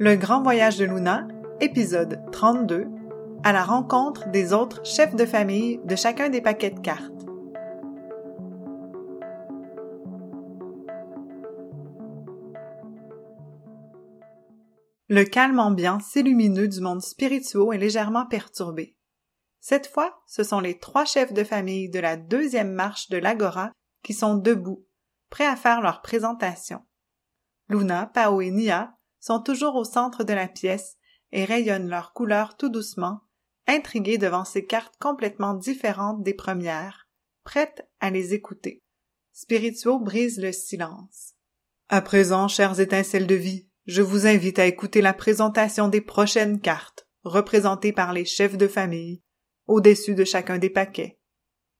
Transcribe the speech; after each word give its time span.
Le 0.00 0.14
grand 0.14 0.42
voyage 0.42 0.78
de 0.78 0.84
Luna, 0.84 1.26
épisode 1.60 2.20
32, 2.30 2.86
à 3.42 3.52
la 3.52 3.64
rencontre 3.64 4.30
des 4.30 4.52
autres 4.52 4.84
chefs 4.86 5.14
de 5.14 5.26
famille 5.26 5.80
de 5.84 5.96
chacun 5.96 6.28
des 6.28 6.40
paquets 6.40 6.70
de 6.70 6.80
cartes. 6.80 7.18
Le 15.10 15.24
calme 15.24 15.58
ambiant 15.58 15.98
lumineux 16.16 16.68
du 16.68 16.80
monde 16.80 17.00
spirituel 17.00 17.74
est 17.74 17.78
légèrement 17.78 18.26
perturbé. 18.26 18.94
Cette 19.58 19.86
fois, 19.86 20.22
ce 20.26 20.44
sont 20.44 20.60
les 20.60 20.78
trois 20.78 21.06
chefs 21.06 21.32
de 21.32 21.44
famille 21.44 21.88
de 21.88 21.98
la 21.98 22.16
deuxième 22.16 22.72
marche 22.72 23.08
de 23.08 23.16
l'Agora 23.16 23.72
qui 24.02 24.12
sont 24.12 24.36
debout, 24.36 24.84
prêts 25.30 25.46
à 25.46 25.56
faire 25.56 25.80
leur 25.80 26.02
présentation. 26.02 26.82
Luna, 27.68 28.10
Pao 28.12 28.40
et 28.40 28.50
Nia 28.50 28.94
sont 29.20 29.40
toujours 29.40 29.74
au 29.76 29.84
centre 29.84 30.24
de 30.24 30.32
la 30.32 30.48
pièce 30.48 30.96
et 31.32 31.44
rayonnent 31.44 31.88
leurs 31.88 32.12
couleurs 32.12 32.56
tout 32.56 32.68
doucement, 32.68 33.20
intrigués 33.66 34.18
devant 34.18 34.44
ces 34.44 34.64
cartes 34.64 34.94
complètement 34.98 35.54
différentes 35.54 36.22
des 36.22 36.34
premières, 36.34 37.08
prêtes 37.44 37.86
à 38.00 38.10
les 38.10 38.32
écouter. 38.34 38.82
Spirituo 39.32 39.98
brise 39.98 40.40
le 40.40 40.52
silence. 40.52 41.34
À 41.88 42.00
présent, 42.00 42.48
chères 42.48 42.80
étincelles 42.80 43.26
de 43.26 43.34
vie, 43.34 43.68
je 43.86 44.02
vous 44.02 44.26
invite 44.26 44.58
à 44.58 44.66
écouter 44.66 45.00
la 45.00 45.14
présentation 45.14 45.88
des 45.88 46.00
prochaines 46.00 46.60
cartes, 46.60 47.08
représentées 47.24 47.92
par 47.92 48.12
les 48.12 48.24
chefs 48.24 48.56
de 48.56 48.68
famille, 48.68 49.22
au-dessus 49.66 50.14
de 50.14 50.24
chacun 50.24 50.58
des 50.58 50.70
paquets. 50.70 51.18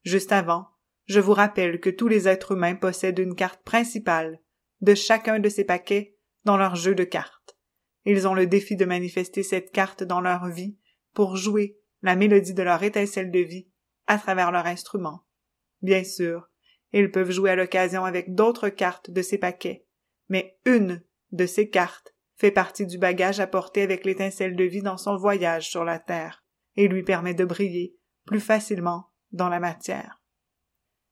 Juste 0.04 0.32
avant, 0.32 0.68
je 1.06 1.20
vous 1.20 1.32
rappelle 1.32 1.80
que 1.80 1.90
tous 1.90 2.08
les 2.08 2.28
êtres 2.28 2.52
humains 2.52 2.74
possèdent 2.74 3.18
une 3.18 3.34
carte 3.34 3.62
principale 3.62 4.40
de 4.80 4.94
chacun 4.94 5.38
de 5.38 5.48
ces 5.48 5.64
paquets 5.64 6.16
dans 6.44 6.56
leur 6.56 6.76
jeu 6.76 6.94
de 6.94 7.04
cartes. 7.04 7.58
Ils 8.04 8.26
ont 8.26 8.34
le 8.34 8.46
défi 8.46 8.76
de 8.76 8.84
manifester 8.84 9.42
cette 9.42 9.70
carte 9.70 10.02
dans 10.02 10.20
leur 10.20 10.46
vie 10.48 10.76
pour 11.14 11.36
jouer 11.36 11.78
la 12.02 12.16
mélodie 12.16 12.54
de 12.54 12.62
leur 12.62 12.82
étincelle 12.82 13.30
de 13.30 13.40
vie 13.40 13.68
à 14.06 14.18
travers 14.18 14.50
leur 14.50 14.66
instrument. 14.66 15.24
Bien 15.82 16.04
sûr, 16.04 16.48
ils 16.92 17.10
peuvent 17.10 17.30
jouer 17.30 17.50
à 17.50 17.56
l'occasion 17.56 18.04
avec 18.04 18.34
d'autres 18.34 18.68
cartes 18.68 19.10
de 19.10 19.22
ces 19.22 19.38
paquets, 19.38 19.84
mais 20.28 20.58
une 20.64 21.02
de 21.32 21.46
ces 21.46 21.68
cartes 21.68 22.14
fait 22.36 22.50
partie 22.50 22.86
du 22.86 22.98
bagage 22.98 23.40
apporté 23.40 23.82
avec 23.82 24.04
l'étincelle 24.04 24.56
de 24.56 24.64
vie 24.64 24.82
dans 24.82 24.96
son 24.96 25.16
voyage 25.16 25.68
sur 25.68 25.84
la 25.84 25.98
Terre 25.98 26.44
et 26.76 26.88
lui 26.88 27.02
permet 27.02 27.34
de 27.34 27.44
briller 27.44 27.96
plus 28.24 28.40
facilement 28.40 29.10
dans 29.32 29.48
la 29.48 29.60
matière. 29.60 30.22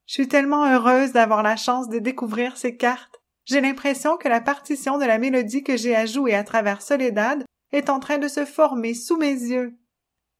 Je 0.07 0.15
suis 0.15 0.29
tellement 0.29 0.65
heureuse 0.73 1.13
d'avoir 1.13 1.43
la 1.43 1.57
chance 1.57 1.89
de 1.89 1.99
découvrir 1.99 2.57
ces 2.57 2.77
cartes 2.77 3.21
j'ai 3.47 3.61
l'impression 3.61 4.17
que 4.17 4.29
la 4.29 4.41
partition 4.41 4.99
de 4.99 5.05
la 5.05 5.19
mélodie 5.19 5.63
que 5.63 5.77
j'ai 5.77 5.95
à 5.95 6.05
jouer 6.05 6.35
à 6.35 6.45
travers 6.45 6.83
Soledad 6.83 7.45
est 7.73 7.89
en 7.91 8.01
train 8.01 8.19
de 8.19 8.29
se 8.29 8.45
former 8.45 8.93
sous 8.93 9.17
mes 9.17 9.33
yeux, 9.33 9.79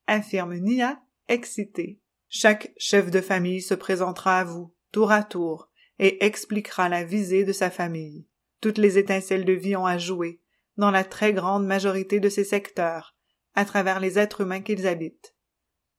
affirme 0.07 0.57
Nia, 0.57 1.01
excitée. 1.29 2.01
Chaque 2.29 2.73
chef 2.77 3.11
de 3.11 3.21
famille 3.21 3.63
se 3.63 3.75
présentera 3.75 4.41
à 4.41 4.45
vous, 4.45 4.75
tour 4.93 5.13
à 5.13 5.23
tour, 5.23 5.71
et 5.99 6.25
expliquera 6.25 6.89
la 6.89 7.05
visée 7.05 7.45
de 7.45 7.53
sa 7.53 7.71
famille. 7.71 8.27
Toutes 8.61 8.79
les 8.79 8.99
étincelles 8.99 9.45
de 9.45 9.53
vie 9.53 9.77
ont 9.77 9.87
à 9.87 9.99
jouer, 9.99 10.41
dans 10.77 10.91
la 10.91 11.05
très 11.05 11.33
grande 11.33 11.67
majorité 11.67 12.21
de 12.21 12.29
ces 12.29 12.45
secteurs, 12.45 13.17
à 13.55 13.65
travers 13.65 14.01
les 14.01 14.19
êtres 14.19 14.43
humains 14.43 14.61
qu'ils 14.61 14.87
habitent. 14.87 15.35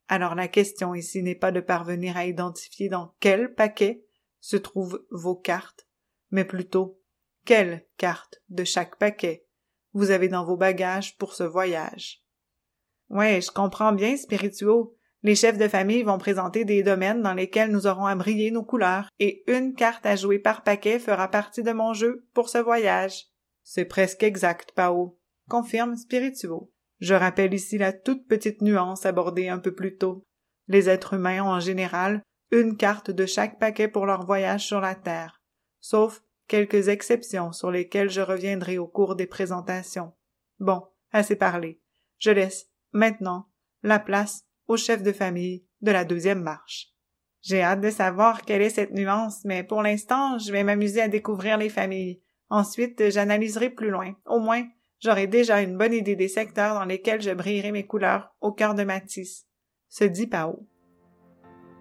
Alors 0.09 0.36
la 0.36 0.47
question 0.47 0.94
ici 0.94 1.23
n'est 1.23 1.36
pas 1.36 1.52
de 1.52 1.59
parvenir 1.61 2.17
à 2.17 2.25
identifier 2.25 2.89
dans 2.89 3.16
quel 3.19 3.53
paquet 3.53 4.03
se 4.39 4.58
trouvent 4.58 5.05
vos 5.11 5.36
cartes, 5.36 5.88
mais 6.31 6.45
plutôt 6.45 6.97
quelle 7.48 7.86
carte 7.95 8.42
de 8.50 8.66
chaque 8.66 8.98
paquet 8.98 9.45
vous 9.94 10.12
avez 10.12 10.28
dans 10.28 10.44
vos 10.44 10.58
bagages 10.58 11.17
pour 11.17 11.34
ce 11.34 11.44
voyage? 11.44 12.22
Ouais, 13.09 13.39
je 13.39 13.50
comprends 13.50 13.94
bien, 13.94 14.17
spirituaux. 14.17 14.98
Les 15.23 15.33
chefs 15.33 15.58
de 15.58 15.70
famille 15.70 16.04
vont 16.04 16.17
présenter 16.17 16.66
des 16.66 16.83
domaines 16.83 17.21
dans 17.21 17.33
lesquels 17.33 17.71
nous 17.71 17.88
aurons 17.88 18.05
à 18.05 18.16
briller 18.16 18.52
nos 18.52 18.66
couleurs, 18.66 19.10
et 19.20 19.45
une 19.48 19.76
carte 19.76 20.05
à 20.05 20.17
jouer 20.17 20.39
par 20.39 20.61
paquet 20.64 20.99
fera 20.99 21.30
partie 21.30 21.64
de 21.64 21.71
mon 21.71 21.94
jeu 21.94 22.27
pour 22.33 22.49
ce 22.49 22.58
voyage. 22.58 23.27
C'est 23.64 23.86
presque 23.86 24.23
exact, 24.23 24.73
Pao, 24.76 25.17
confirme 25.48 25.95
Spirituo. 25.95 26.73
Je 27.00 27.14
rappelle 27.14 27.54
ici 27.54 27.77
la 27.77 27.94
toute 27.94 28.27
petite 28.27 28.61
nuance 28.61 29.05
abordée 29.05 29.48
un 29.48 29.60
peu 29.60 29.73
plus 29.73 29.95
tôt. 29.95 30.26
Les 30.67 30.89
êtres 30.89 31.14
humains 31.14 31.44
ont 31.44 31.54
en 31.54 31.61
général 31.61 32.21
une 32.52 32.76
carte 32.76 33.10
de 33.10 33.26
chaque 33.26 33.58
paquet 33.58 33.88
pour 33.88 34.05
leur 34.05 34.26
voyage 34.26 34.66
sur 34.66 34.82
la 34.82 34.95
Terre 34.95 35.38
sauf 35.80 36.21
quelques 36.47 36.87
exceptions 36.87 37.52
sur 37.52 37.71
lesquelles 37.71 38.09
je 38.09 38.21
reviendrai 38.21 38.77
au 38.77 38.87
cours 38.87 39.15
des 39.15 39.27
présentations. 39.27 40.13
Bon, 40.59 40.83
assez 41.11 41.35
parlé. 41.35 41.81
Je 42.17 42.31
laisse, 42.31 42.69
maintenant, 42.91 43.47
la 43.83 43.99
place 43.99 44.45
au 44.67 44.77
chef 44.77 45.03
de 45.03 45.11
famille 45.11 45.65
de 45.81 45.91
la 45.91 46.05
deuxième 46.05 46.41
marche. 46.41 46.93
J'ai 47.41 47.61
hâte 47.61 47.81
de 47.81 47.89
savoir 47.89 48.41
quelle 48.41 48.61
est 48.61 48.69
cette 48.69 48.93
nuance, 48.93 49.45
mais 49.45 49.63
pour 49.63 49.81
l'instant, 49.81 50.37
je 50.39 50.52
vais 50.52 50.63
m'amuser 50.63 51.02
à 51.02 51.08
découvrir 51.08 51.58
les 51.58 51.69
familles. 51.69 52.21
Ensuite, 52.49 53.09
j'analyserai 53.09 53.69
plus 53.69 53.89
loin. 53.89 54.15
Au 54.25 54.39
moins, 54.39 54.64
j'aurai 54.99 55.27
déjà 55.27 55.61
une 55.61 55.77
bonne 55.77 55.93
idée 55.93 56.15
des 56.15 56.27
secteurs 56.27 56.73
dans 56.73 56.85
lesquels 56.85 57.21
je 57.21 57.31
brillerai 57.31 57.71
mes 57.71 57.85
couleurs 57.85 58.35
au 58.41 58.52
cœur 58.52 58.73
de 58.73 58.83
Matisse. 58.83 59.45
Se 59.89 60.03
dit 60.03 60.27
Pao. 60.27 60.67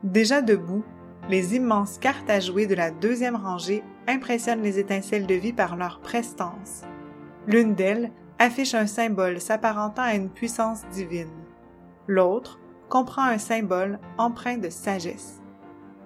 Déjà 0.02 0.42
debout, 0.42 0.84
les 1.28 1.56
immenses 1.56 1.98
cartes 1.98 2.30
à 2.30 2.38
jouer 2.38 2.66
de 2.66 2.74
la 2.74 2.90
deuxième 2.90 3.36
rangée 3.36 3.82
impressionnent 4.08 4.62
les 4.62 4.78
étincelles 4.78 5.26
de 5.26 5.34
vie 5.34 5.52
par 5.52 5.76
leur 5.76 6.00
prestance. 6.00 6.82
L'une 7.46 7.74
d'elles 7.74 8.12
affiche 8.38 8.74
un 8.74 8.86
symbole 8.86 9.40
s'apparentant 9.40 10.02
à 10.02 10.14
une 10.14 10.30
puissance 10.30 10.86
divine. 10.92 11.44
L'autre 12.06 12.60
comprend 12.88 13.24
un 13.24 13.38
symbole 13.38 13.98
empreint 14.18 14.58
de 14.58 14.70
sagesse. 14.70 15.40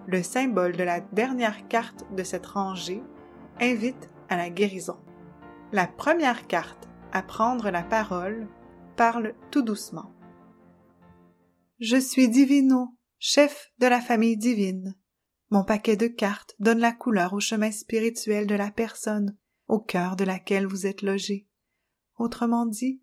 Le 0.07 0.23
symbole 0.23 0.77
de 0.77 0.83
la 0.85 1.01
dernière 1.01 1.69
carte 1.69 2.07
de 2.17 2.23
cette 2.23 2.47
rangée 2.47 3.03
invite 3.61 4.09
à 4.29 4.37
la 4.37 4.51
guérison. 4.51 4.97
La 5.73 5.87
première 5.87 6.47
carte 6.47 6.89
à 7.13 7.23
prendre 7.23 7.71
la 7.71 7.83
parole 7.83 8.49
parle 8.97 9.35
tout 9.51 9.63
doucement. 9.63 10.13
Je 11.81 11.97
suis 11.97 12.29
Divino, 12.29 12.95
chef 13.19 13.71
de 13.79 13.87
la 13.87 14.01
famille 14.01 14.37
divine. 14.37 14.95
Mon 15.53 15.65
paquet 15.65 15.97
de 15.97 16.07
cartes 16.07 16.55
donne 16.61 16.79
la 16.79 16.93
couleur 16.93 17.33
au 17.33 17.41
chemin 17.41 17.73
spirituel 17.73 18.47
de 18.47 18.55
la 18.55 18.71
personne 18.71 19.37
au 19.67 19.81
cœur 19.81 20.15
de 20.15 20.23
laquelle 20.23 20.67
vous 20.67 20.87
êtes 20.87 21.03
logé. 21.03 21.49
Autrement 22.19 22.67
dit, 22.67 23.03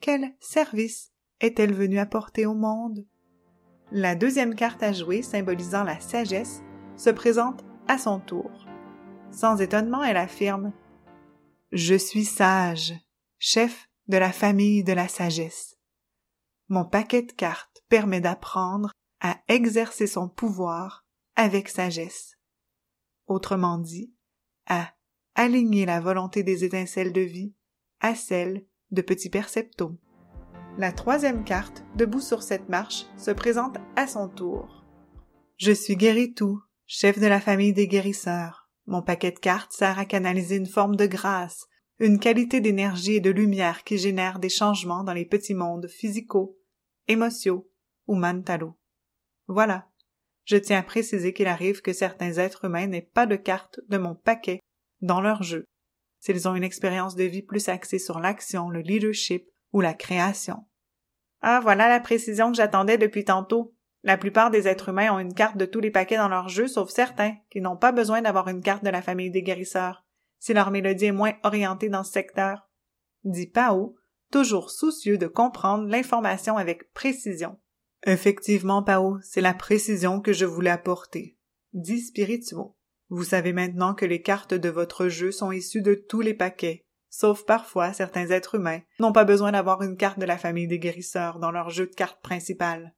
quel 0.00 0.34
service 0.40 1.12
est-elle 1.40 1.72
venue 1.72 1.98
apporter 1.98 2.44
au 2.44 2.52
monde? 2.52 3.06
La 3.92 4.14
deuxième 4.14 4.54
carte 4.54 4.82
à 4.82 4.92
jouer, 4.92 5.22
symbolisant 5.22 5.84
la 5.84 5.98
sagesse, 6.00 6.62
se 6.96 7.08
présente 7.08 7.64
à 7.88 7.96
son 7.96 8.20
tour. 8.20 8.66
Sans 9.30 9.60
étonnement, 9.62 10.04
elle 10.04 10.18
affirme 10.18 10.72
Je 11.72 11.94
suis 11.94 12.26
sage, 12.26 12.92
chef 13.38 13.88
de 14.08 14.18
la 14.18 14.32
famille 14.32 14.84
de 14.84 14.92
la 14.92 15.08
sagesse. 15.08 15.78
Mon 16.68 16.84
paquet 16.84 17.22
de 17.22 17.32
cartes 17.32 17.84
permet 17.88 18.20
d'apprendre 18.20 18.92
à 19.20 19.38
exercer 19.48 20.06
son 20.06 20.28
pouvoir 20.28 21.05
avec 21.36 21.68
sagesse. 21.68 22.36
Autrement 23.26 23.78
dit, 23.78 24.12
à 24.66 24.92
aligner 25.34 25.86
la 25.86 26.00
volonté 26.00 26.42
des 26.42 26.64
étincelles 26.64 27.12
de 27.12 27.20
vie 27.20 27.54
à 28.00 28.14
celle 28.14 28.64
de 28.90 29.02
petits 29.02 29.30
perceptos. 29.30 29.98
La 30.78 30.92
troisième 30.92 31.44
carte, 31.44 31.84
debout 31.94 32.20
sur 32.20 32.42
cette 32.42 32.68
marche, 32.68 33.06
se 33.16 33.30
présente 33.30 33.78
à 33.96 34.06
son 34.06 34.28
tour. 34.28 34.84
Je 35.56 35.72
suis 35.72 35.96
Guéritou, 35.96 36.60
chef 36.86 37.18
de 37.18 37.26
la 37.26 37.40
famille 37.40 37.72
des 37.72 37.88
guérisseurs. 37.88 38.68
Mon 38.86 39.02
paquet 39.02 39.32
de 39.32 39.38
cartes 39.38 39.72
sert 39.72 39.98
à 39.98 40.04
canaliser 40.04 40.56
une 40.56 40.66
forme 40.66 40.96
de 40.96 41.06
grâce, 41.06 41.66
une 41.98 42.18
qualité 42.18 42.60
d'énergie 42.60 43.14
et 43.14 43.20
de 43.20 43.30
lumière 43.30 43.84
qui 43.84 43.96
génère 43.96 44.38
des 44.38 44.50
changements 44.50 45.02
dans 45.02 45.14
les 45.14 45.24
petits 45.24 45.54
mondes 45.54 45.88
physicaux, 45.88 46.58
émotiaux 47.08 47.70
ou 48.06 48.14
mentalo. 48.14 48.74
Voilà, 49.48 49.88
je 50.46 50.56
tiens 50.56 50.78
à 50.78 50.82
préciser 50.82 51.34
qu'il 51.34 51.48
arrive 51.48 51.82
que 51.82 51.92
certains 51.92 52.38
êtres 52.38 52.64
humains 52.64 52.86
n'aient 52.86 53.02
pas 53.02 53.26
de 53.26 53.36
carte 53.36 53.80
de 53.88 53.98
mon 53.98 54.14
paquet 54.14 54.60
dans 55.02 55.20
leur 55.20 55.42
jeu, 55.42 55.64
s'ils 56.20 56.48
ont 56.48 56.54
une 56.54 56.64
expérience 56.64 57.16
de 57.16 57.24
vie 57.24 57.42
plus 57.42 57.68
axée 57.68 57.98
sur 57.98 58.20
l'action, 58.20 58.70
le 58.70 58.80
leadership 58.80 59.48
ou 59.72 59.80
la 59.80 59.92
création. 59.92 60.64
Ah, 61.42 61.60
voilà 61.60 61.88
la 61.88 62.00
précision 62.00 62.50
que 62.50 62.56
j'attendais 62.56 62.96
depuis 62.96 63.24
tantôt. 63.24 63.74
La 64.04 64.16
plupart 64.16 64.50
des 64.50 64.68
êtres 64.68 64.90
humains 64.90 65.12
ont 65.12 65.18
une 65.18 65.34
carte 65.34 65.56
de 65.56 65.66
tous 65.66 65.80
les 65.80 65.90
paquets 65.90 66.16
dans 66.16 66.28
leur 66.28 66.48
jeu, 66.48 66.68
sauf 66.68 66.90
certains, 66.90 67.34
qui 67.50 67.60
n'ont 67.60 67.76
pas 67.76 67.92
besoin 67.92 68.22
d'avoir 68.22 68.48
une 68.48 68.62
carte 68.62 68.84
de 68.84 68.90
la 68.90 69.02
famille 69.02 69.32
des 69.32 69.42
guérisseurs, 69.42 70.04
si 70.38 70.54
leur 70.54 70.70
mélodie 70.70 71.06
est 71.06 71.12
moins 71.12 71.34
orientée 71.42 71.88
dans 71.88 72.04
ce 72.04 72.12
secteur. 72.12 72.68
Dit 73.24 73.48
Pao, 73.48 73.96
toujours 74.30 74.70
soucieux 74.70 75.18
de 75.18 75.26
comprendre 75.26 75.88
l'information 75.88 76.56
avec 76.56 76.92
précision. 76.92 77.58
Effectivement, 78.08 78.84
Pao, 78.84 79.18
c'est 79.20 79.40
la 79.40 79.52
précision 79.52 80.20
que 80.20 80.32
je 80.32 80.44
voulais 80.44 80.70
apporter, 80.70 81.36
dit 81.72 81.98
Spirituo. 81.98 82.76
Vous 83.08 83.24
savez 83.24 83.52
maintenant 83.52 83.94
que 83.94 84.06
les 84.06 84.22
cartes 84.22 84.54
de 84.54 84.68
votre 84.68 85.08
jeu 85.08 85.32
sont 85.32 85.50
issues 85.50 85.82
de 85.82 85.94
tous 85.94 86.20
les 86.20 86.32
paquets, 86.32 86.84
sauf 87.10 87.44
parfois 87.44 87.92
certains 87.92 88.30
êtres 88.30 88.54
humains, 88.54 88.78
n'ont 89.00 89.10
pas 89.10 89.24
besoin 89.24 89.50
d'avoir 89.50 89.82
une 89.82 89.96
carte 89.96 90.20
de 90.20 90.24
la 90.24 90.38
famille 90.38 90.68
des 90.68 90.78
guérisseurs 90.78 91.40
dans 91.40 91.50
leur 91.50 91.70
jeu 91.70 91.88
de 91.88 91.94
cartes 91.94 92.22
principal. 92.22 92.94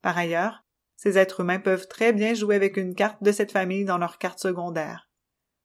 Par 0.00 0.16
ailleurs, 0.16 0.64
ces 0.96 1.18
êtres 1.18 1.40
humains 1.40 1.60
peuvent 1.60 1.86
très 1.86 2.14
bien 2.14 2.32
jouer 2.32 2.56
avec 2.56 2.78
une 2.78 2.94
carte 2.94 3.22
de 3.22 3.32
cette 3.32 3.52
famille 3.52 3.84
dans 3.84 3.98
leur 3.98 4.16
carte 4.16 4.38
secondaire. 4.38 5.10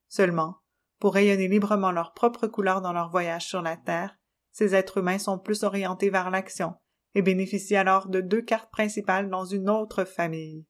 Seulement, 0.09 0.57
pour 0.99 1.13
rayonner 1.13 1.47
librement 1.47 1.93
leur 1.93 2.11
propre 2.11 2.47
couleur 2.47 2.81
dans 2.81 2.91
leur 2.91 3.11
voyage 3.11 3.47
sur 3.47 3.61
la 3.61 3.77
Terre, 3.77 4.17
ces 4.51 4.75
êtres 4.75 4.97
humains 4.97 5.19
sont 5.19 5.39
plus 5.39 5.63
orientés 5.63 6.09
vers 6.09 6.29
l'action 6.29 6.73
et 7.15 7.21
bénéficient 7.21 7.75
alors 7.75 8.07
de 8.07 8.21
deux 8.21 8.41
cartes 8.41 8.71
principales 8.71 9.29
dans 9.29 9.45
une 9.45 9.69
autre 9.69 10.03
famille. 10.03 10.65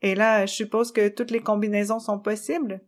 Et 0.00 0.14
là, 0.14 0.46
je 0.46 0.54
suppose 0.54 0.92
que 0.92 1.08
toutes 1.08 1.30
les 1.30 1.40
combinaisons 1.40 1.98
sont 1.98 2.18
possibles? 2.18 2.80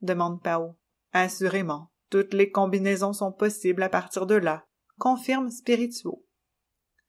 demande 0.00 0.42
Pao. 0.42 0.76
Assurément, 1.12 1.90
toutes 2.10 2.34
les 2.34 2.50
combinaisons 2.50 3.12
sont 3.12 3.32
possibles 3.32 3.82
à 3.82 3.88
partir 3.88 4.26
de 4.26 4.34
là, 4.34 4.64
confirme 4.98 5.50
Spirituo. 5.50 6.24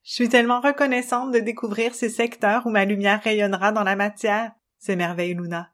Je 0.02 0.14
suis 0.14 0.28
tellement 0.28 0.60
reconnaissante 0.60 1.32
de 1.32 1.40
découvrir 1.40 1.94
ces 1.94 2.08
secteurs 2.08 2.66
où 2.66 2.70
ma 2.70 2.84
lumière 2.84 3.22
rayonnera 3.22 3.72
dans 3.72 3.84
la 3.84 3.96
matière, 3.96 4.52
s'émerveille 4.78 5.34
Luna. 5.34 5.72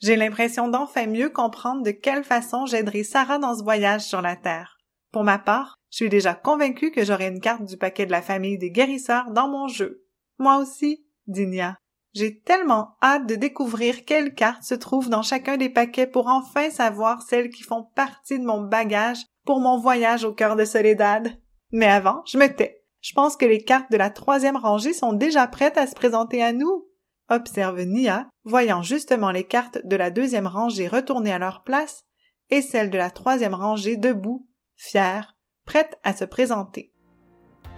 J'ai 0.00 0.16
l'impression 0.16 0.68
d'enfin 0.68 1.06
mieux 1.06 1.30
comprendre 1.30 1.82
de 1.82 1.92
quelle 1.92 2.24
façon 2.24 2.66
j'aiderai 2.66 3.04
Sarah 3.04 3.38
dans 3.38 3.54
ce 3.56 3.62
voyage 3.62 4.02
sur 4.02 4.20
la 4.20 4.36
Terre. 4.36 4.73
Pour 5.14 5.22
ma 5.22 5.38
part, 5.38 5.78
je 5.90 5.98
suis 5.98 6.08
déjà 6.08 6.34
convaincue 6.34 6.90
que 6.90 7.04
j'aurai 7.04 7.28
une 7.28 7.38
carte 7.38 7.64
du 7.64 7.76
paquet 7.76 8.04
de 8.04 8.10
la 8.10 8.20
famille 8.20 8.58
des 8.58 8.72
guérisseurs 8.72 9.30
dans 9.30 9.46
mon 9.46 9.68
jeu. 9.68 10.04
Moi 10.38 10.56
aussi, 10.56 11.06
dit 11.28 11.46
Nia. 11.46 11.78
J'ai 12.14 12.40
tellement 12.40 12.96
hâte 13.00 13.24
de 13.28 13.36
découvrir 13.36 14.04
quelles 14.04 14.34
cartes 14.34 14.64
se 14.64 14.74
trouvent 14.74 15.08
dans 15.08 15.22
chacun 15.22 15.56
des 15.56 15.68
paquets 15.68 16.08
pour 16.08 16.26
enfin 16.26 16.68
savoir 16.68 17.22
celles 17.22 17.50
qui 17.50 17.62
font 17.62 17.86
partie 17.94 18.40
de 18.40 18.44
mon 18.44 18.62
bagage 18.62 19.24
pour 19.46 19.60
mon 19.60 19.78
voyage 19.78 20.24
au 20.24 20.32
cœur 20.32 20.56
de 20.56 20.64
Soledad. 20.64 21.38
Mais 21.70 21.86
avant, 21.86 22.24
je 22.26 22.36
me 22.36 22.48
tais. 22.48 22.82
Je 23.00 23.12
pense 23.12 23.36
que 23.36 23.46
les 23.46 23.62
cartes 23.62 23.92
de 23.92 23.96
la 23.96 24.10
troisième 24.10 24.56
rangée 24.56 24.94
sont 24.94 25.12
déjà 25.12 25.46
prêtes 25.46 25.78
à 25.78 25.86
se 25.86 25.94
présenter 25.94 26.42
à 26.42 26.52
nous. 26.52 26.88
Observe 27.28 27.80
Nia, 27.82 28.26
voyant 28.42 28.82
justement 28.82 29.30
les 29.30 29.44
cartes 29.44 29.78
de 29.84 29.94
la 29.94 30.10
deuxième 30.10 30.48
rangée 30.48 30.88
retourner 30.88 31.32
à 31.32 31.38
leur 31.38 31.62
place 31.62 32.02
et 32.50 32.62
celles 32.62 32.90
de 32.90 32.98
la 32.98 33.10
troisième 33.10 33.54
rangée 33.54 33.96
debout, 33.96 34.48
fières, 34.84 35.36
prêtes 35.64 35.98
à 36.04 36.12
se 36.12 36.24
présenter. 36.24 36.92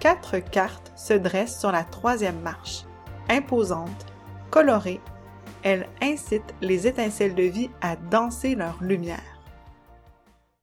Quatre 0.00 0.38
cartes 0.38 0.92
se 0.96 1.14
dressent 1.14 1.58
sur 1.58 1.72
la 1.72 1.84
troisième 1.84 2.40
marche. 2.40 2.84
Imposantes, 3.28 4.06
colorées, 4.50 5.00
elles 5.62 5.88
incitent 6.02 6.54
les 6.60 6.86
étincelles 6.86 7.34
de 7.34 7.44
vie 7.44 7.70
à 7.80 7.96
danser 7.96 8.54
leur 8.54 8.82
lumière. 8.82 9.40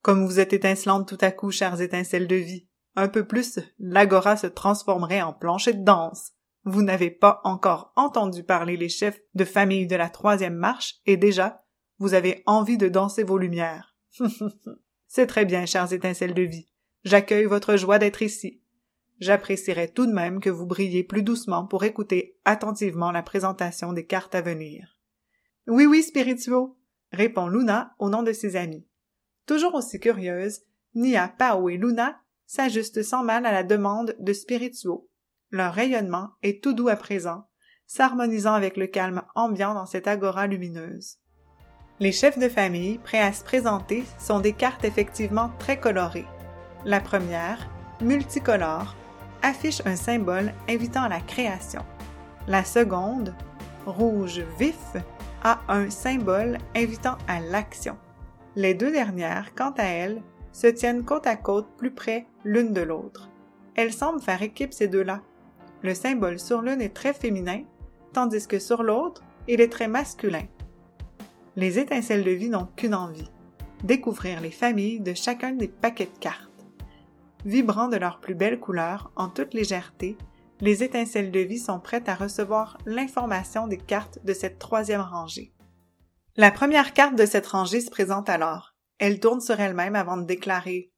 Comme 0.02 0.26
vous 0.26 0.40
êtes 0.40 0.54
étincelantes 0.54 1.08
tout 1.08 1.18
à 1.22 1.32
coup, 1.32 1.50
chères 1.50 1.82
étincelles 1.82 2.28
de 2.28 2.36
vie, 2.36 2.68
un 2.96 3.08
peu 3.08 3.26
plus, 3.26 3.60
l'agora 3.80 4.38
se 4.38 4.48
transformerait 4.48 5.22
en 5.22 5.34
plancher 5.34 5.74
de 5.74 5.84
danse. 5.84 6.34
Vous 6.66 6.84
n'avez 6.84 7.10
pas 7.10 7.42
encore 7.44 7.92
entendu 7.96 8.44
parler 8.44 8.78
les 8.78 8.90
chefs 8.90 9.20
de 9.34 9.46
famille 9.46 9.88
de 9.88 9.96
la 9.96 10.10
troisième 10.10 10.56
marche, 10.56 10.96
et 11.06 11.18
déjà, 11.18 11.64
vous 12.00 12.14
avez 12.14 12.44
envie 12.46 12.78
de 12.78 12.88
danser 12.88 13.24
vos 13.24 13.38
lumières. 13.38 13.96
C'est 15.16 15.28
très 15.28 15.46
bien, 15.46 15.68
chères 15.68 15.94
étincelles 15.94 16.34
de 16.34 16.42
vie. 16.42 16.66
J'accueille 17.04 17.46
votre 17.46 17.76
joie 17.78 18.00
d'être 18.00 18.24
ici. 18.24 18.64
J'apprécierais 19.20 19.90
tout 19.90 20.08
de 20.08 20.12
même 20.12 20.40
que 20.40 20.50
vous 20.50 20.66
brilliez 20.66 21.04
plus 21.04 21.22
doucement 21.22 21.68
pour 21.68 21.84
écouter 21.84 22.40
attentivement 22.46 23.12
la 23.12 23.22
présentation 23.22 23.94
des 23.94 24.08
cartes 24.08 24.34
à 24.34 24.42
venir. 24.42 24.98
Oui, 25.68 25.86
oui, 25.86 26.02
spirituaux, 26.02 26.80
répond 27.12 27.48
Luna 27.48 27.94
au 28.00 28.10
nom 28.10 28.24
de 28.24 28.34
ses 28.34 28.56
amis. 28.56 28.88
Toujours 29.46 29.76
aussi 29.76 30.00
curieuse, 30.00 30.62
Nia, 30.96 31.28
Pao 31.28 31.70
et 31.70 31.78
Luna 31.78 32.20
s'ajustent 32.48 33.04
sans 33.04 33.24
mal 33.24 33.46
à 33.46 33.52
la 33.52 33.62
demande 33.62 34.16
de 34.18 34.34
spirituaux. 34.34 35.12
Leur 35.52 35.76
rayonnement 35.76 36.32
est 36.42 36.64
tout 36.64 36.74
doux 36.74 36.90
à 36.90 36.96
présent, 36.96 37.48
s'harmonisant 37.86 38.56
avec 38.56 38.78
le 38.78 38.88
calme 38.88 39.22
ambiant 39.36 39.76
dans 39.76 39.86
cette 39.86 40.08
agora 40.08 40.48
lumineuse. 40.48 41.20
Les 42.00 42.12
chefs 42.12 42.40
de 42.40 42.50
famille, 42.50 42.98
prêts 42.98 43.22
à 43.22 43.32
se 43.32 43.44
présenter, 43.44 44.04
sont 44.20 44.40
des 44.40 44.54
cartes 44.54 44.84
effectivement 44.84 45.52
très 45.60 45.80
colorées. 45.80 46.26
La 46.86 47.00
première, 47.00 47.70
multicolore, 48.02 48.96
affiche 49.44 49.82
un 49.86 49.96
symbole 49.96 50.54
invitant 50.68 51.04
à 51.04 51.10
la 51.10 51.22
création. 51.22 51.86
La 52.48 52.64
seconde, 52.64 53.36
rouge 53.86 54.42
vif, 54.58 54.96
a 55.44 55.60
un 55.68 55.92
symbole 55.92 56.58
invitant 56.76 57.18
à 57.28 57.40
l'action. 57.40 57.96
Les 58.56 58.74
deux 58.74 58.92
dernières, 58.92 59.54
quant 59.56 59.74
à 59.78 59.84
elles, 59.84 60.22
se 60.52 60.68
tiennent 60.68 61.04
côte 61.04 61.28
à 61.28 61.36
côte 61.36 61.68
plus 61.78 61.92
près 61.92 62.26
l'une 62.44 62.74
de 62.74 62.82
l'autre. 62.82 63.30
Elles 63.76 63.94
semblent 63.94 64.22
faire 64.22 64.42
équipe 64.42 64.74
ces 64.74 64.88
deux-là. 64.88 65.22
Le 65.84 65.94
symbole 65.94 66.40
sur 66.40 66.62
l'une 66.62 66.82
est 66.82 66.96
très 66.96 67.14
féminin, 67.14 67.64
tandis 68.14 68.48
que 68.48 68.60
sur 68.60 68.82
l'autre, 68.82 69.22
il 69.48 69.62
est 69.62 69.72
très 69.72 69.88
masculin. 69.88 70.44
Les 71.56 71.78
étincelles 71.78 72.24
de 72.24 72.32
vie 72.32 72.50
n'ont 72.50 72.68
qu'une 72.76 72.96
envie, 72.96 73.30
découvrir 73.84 74.42
les 74.42 74.52
familles 74.52 75.00
de 75.00 75.14
chacun 75.14 75.52
des 75.52 75.68
paquets 75.68 76.10
de 76.12 76.20
cartes. 76.20 76.50
Vibrant 77.46 77.90
de 77.90 77.98
leurs 77.98 78.20
plus 78.20 78.36
belles 78.36 78.60
couleurs, 78.60 79.12
en 79.16 79.30
toute 79.30 79.54
légèreté, 79.54 80.18
les 80.62 80.84
étincelles 80.84 81.32
de 81.32 81.40
vie 81.40 81.60
sont 81.60 81.80
prêtes 81.80 82.10
à 82.10 82.16
recevoir 82.16 82.78
l'information 82.86 83.68
des 83.68 83.78
cartes 83.78 84.20
de 84.24 84.34
cette 84.34 84.60
troisième 84.60 85.02
rangée. 85.02 85.54
La 86.38 86.50
première 86.50 86.94
carte 86.94 87.16
de 87.16 87.26
cette 87.26 87.48
rangée 87.48 87.82
se 87.82 87.92
présente 87.92 88.30
alors. 88.30 88.74
Elle 88.98 89.20
tourne 89.20 89.42
sur 89.42 89.60
elle-même 89.60 89.96
avant 89.96 90.18
de 90.18 90.26
déclarer 90.26 90.92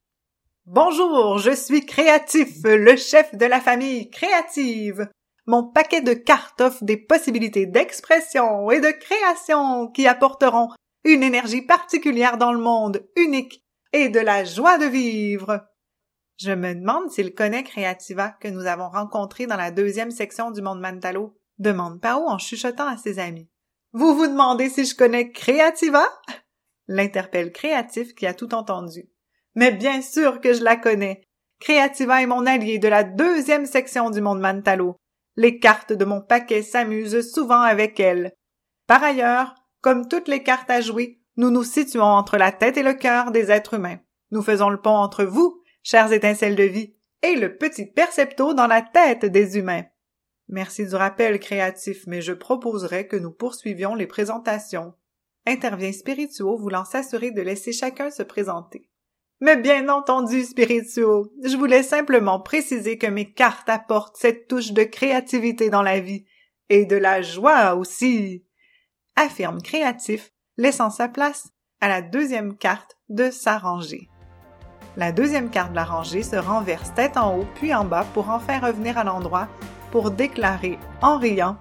Bonjour, 0.67 1.37
je 1.37 1.51
suis 1.51 1.85
créatif, 1.85 2.49
le 2.63 2.95
chef 2.95 3.35
de 3.35 3.45
la 3.45 3.59
famille 3.59 4.09
créative. 4.09 5.09
Mon 5.47 5.63
paquet 5.63 6.01
de 6.01 6.13
cartes 6.13 6.61
offre 6.61 6.83
des 6.83 6.97
possibilités 6.97 7.65
d'expression 7.65 8.71
et 8.71 8.79
de 8.79 8.89
création 8.89 9.87
qui 9.89 10.07
apporteront 10.07 10.69
une 11.03 11.21
énergie 11.21 11.61
particulière 11.61 12.37
dans 12.37 12.51
le 12.51 12.59
monde, 12.59 13.07
unique, 13.15 13.63
et 13.93 14.09
de 14.09 14.19
la 14.19 14.43
joie 14.43 14.77
de 14.77 14.85
vivre. 14.85 15.65
Je 16.37 16.51
me 16.51 16.73
demande 16.73 17.09
s'il 17.11 17.33
connaît 17.33 17.63
Creativa 17.63 18.35
que 18.41 18.49
nous 18.49 18.65
avons 18.65 18.89
rencontré 18.89 19.45
dans 19.45 19.55
la 19.55 19.71
deuxième 19.71 20.11
section 20.11 20.51
du 20.51 20.61
monde 20.61 20.81
Mantalo, 20.81 21.37
demande 21.59 22.01
Pao 22.01 22.27
en 22.27 22.37
chuchotant 22.37 22.87
à 22.87 22.97
ses 22.97 23.19
amis. 23.19 23.49
Vous 23.93 24.15
vous 24.15 24.27
demandez 24.27 24.69
si 24.69 24.83
je 24.83 24.95
connais 24.95 25.31
Creativa? 25.31 26.05
l'interpelle 26.87 27.53
Créatif 27.53 28.13
qui 28.13 28.27
a 28.27 28.33
tout 28.33 28.53
entendu. 28.53 29.09
Mais 29.55 29.71
bien 29.71 30.01
sûr 30.01 30.41
que 30.41 30.53
je 30.53 30.63
la 30.63 30.75
connais. 30.75 31.21
Créativa 31.59 32.21
est 32.21 32.27
mon 32.27 32.45
allié 32.45 32.79
de 32.79 32.89
la 32.89 33.03
deuxième 33.03 33.65
section 33.65 34.09
du 34.09 34.19
monde 34.19 34.41
Mantalo. 34.41 34.97
Les 35.35 35.59
cartes 35.59 35.93
de 35.93 36.05
mon 36.05 36.21
paquet 36.21 36.61
s'amusent 36.61 37.31
souvent 37.31 37.61
avec 37.61 37.99
elle. 37.99 38.33
Par 38.87 39.03
ailleurs, 39.03 39.55
comme 39.81 40.07
toutes 40.07 40.27
les 40.27 40.43
cartes 40.43 40.69
à 40.69 40.81
jouer, 40.81 41.19
nous 41.37 41.49
nous 41.49 41.63
situons 41.63 42.03
entre 42.03 42.37
la 42.37 42.51
tête 42.51 42.77
et 42.77 42.83
le 42.83 42.93
cœur 42.93 43.31
des 43.31 43.51
êtres 43.51 43.75
humains. 43.75 43.99
Nous 44.31 44.41
faisons 44.41 44.69
le 44.69 44.81
pont 44.81 44.95
entre 44.95 45.25
vous, 45.25 45.61
chères 45.83 46.11
étincelles 46.11 46.55
de 46.55 46.63
vie, 46.63 46.95
et 47.21 47.35
le 47.35 47.57
petit 47.57 47.85
percepto 47.85 48.53
dans 48.53 48.67
la 48.67 48.81
tête 48.81 49.25
des 49.25 49.57
humains. 49.57 49.83
Merci 50.47 50.85
du 50.85 50.95
rappel 50.95 51.39
créatif, 51.39 52.03
mais 52.07 52.21
je 52.21 52.33
proposerais 52.33 53.07
que 53.07 53.15
nous 53.15 53.31
poursuivions 53.31 53.95
les 53.95 54.07
présentations 54.07 54.93
intervient 55.45 55.91
Spirituo 55.91 56.57
voulant 56.57 56.85
s'assurer 56.85 57.31
de 57.31 57.41
laisser 57.41 57.71
chacun 57.71 58.09
se 58.09 58.23
présenter. 58.23 58.89
Mais 59.45 59.57
bien 59.57 59.89
entendu, 59.89 60.43
Spirituo, 60.43 61.31
je 61.43 61.55
voulais 61.55 61.83
simplement 61.83 62.39
préciser 62.39 62.97
que 62.97 63.05
mes 63.05 63.31
cartes 63.31 63.69
apportent 63.69 64.17
cette 64.17 64.47
touche 64.47 64.71
de 64.71 64.81
créativité 64.81 65.69
dans 65.69 65.83
la 65.83 65.99
vie, 65.99 66.25
et 66.69 66.87
de 66.87 66.95
la 66.95 67.21
joie 67.21 67.75
aussi, 67.75 68.43
affirme 69.15 69.61
Créatif, 69.61 70.31
laissant 70.57 70.89
sa 70.89 71.09
place 71.09 71.49
à 71.79 71.87
la 71.89 72.01
deuxième 72.01 72.57
carte 72.57 72.97
de 73.09 73.29
sa 73.29 73.59
rangée. 73.59 74.09
La 74.97 75.11
deuxième 75.11 75.51
carte 75.51 75.69
de 75.69 75.75
la 75.75 75.85
rangée 75.85 76.23
se 76.23 76.37
renverse 76.37 76.91
tête 76.95 77.15
en 77.15 77.37
haut 77.37 77.47
puis 77.53 77.71
en 77.71 77.85
bas 77.85 78.07
pour 78.15 78.31
enfin 78.31 78.57
revenir 78.57 78.97
à 78.97 79.03
l'endroit 79.03 79.47
pour 79.91 80.09
déclarer 80.09 80.79
en 81.03 81.19
riant 81.19 81.59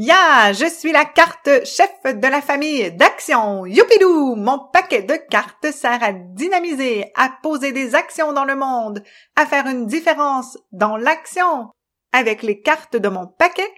Ya, 0.00 0.52
je 0.52 0.66
suis 0.66 0.92
la 0.92 1.04
carte 1.04 1.50
chef 1.64 1.90
de 2.04 2.28
la 2.28 2.40
famille 2.40 2.92
d'action. 2.92 3.66
Youpidou, 3.66 4.36
mon 4.36 4.60
paquet 4.72 5.02
de 5.02 5.16
cartes 5.28 5.72
sert 5.72 6.00
à 6.04 6.12
dynamiser, 6.12 7.10
à 7.16 7.30
poser 7.42 7.72
des 7.72 7.96
actions 7.96 8.32
dans 8.32 8.44
le 8.44 8.54
monde, 8.54 9.02
à 9.34 9.44
faire 9.44 9.66
une 9.66 9.86
différence 9.88 10.56
dans 10.70 10.96
l'action. 10.96 11.70
Avec 12.12 12.44
les 12.44 12.60
cartes 12.60 12.94
de 12.94 13.08
mon 13.08 13.26
paquet, 13.26 13.68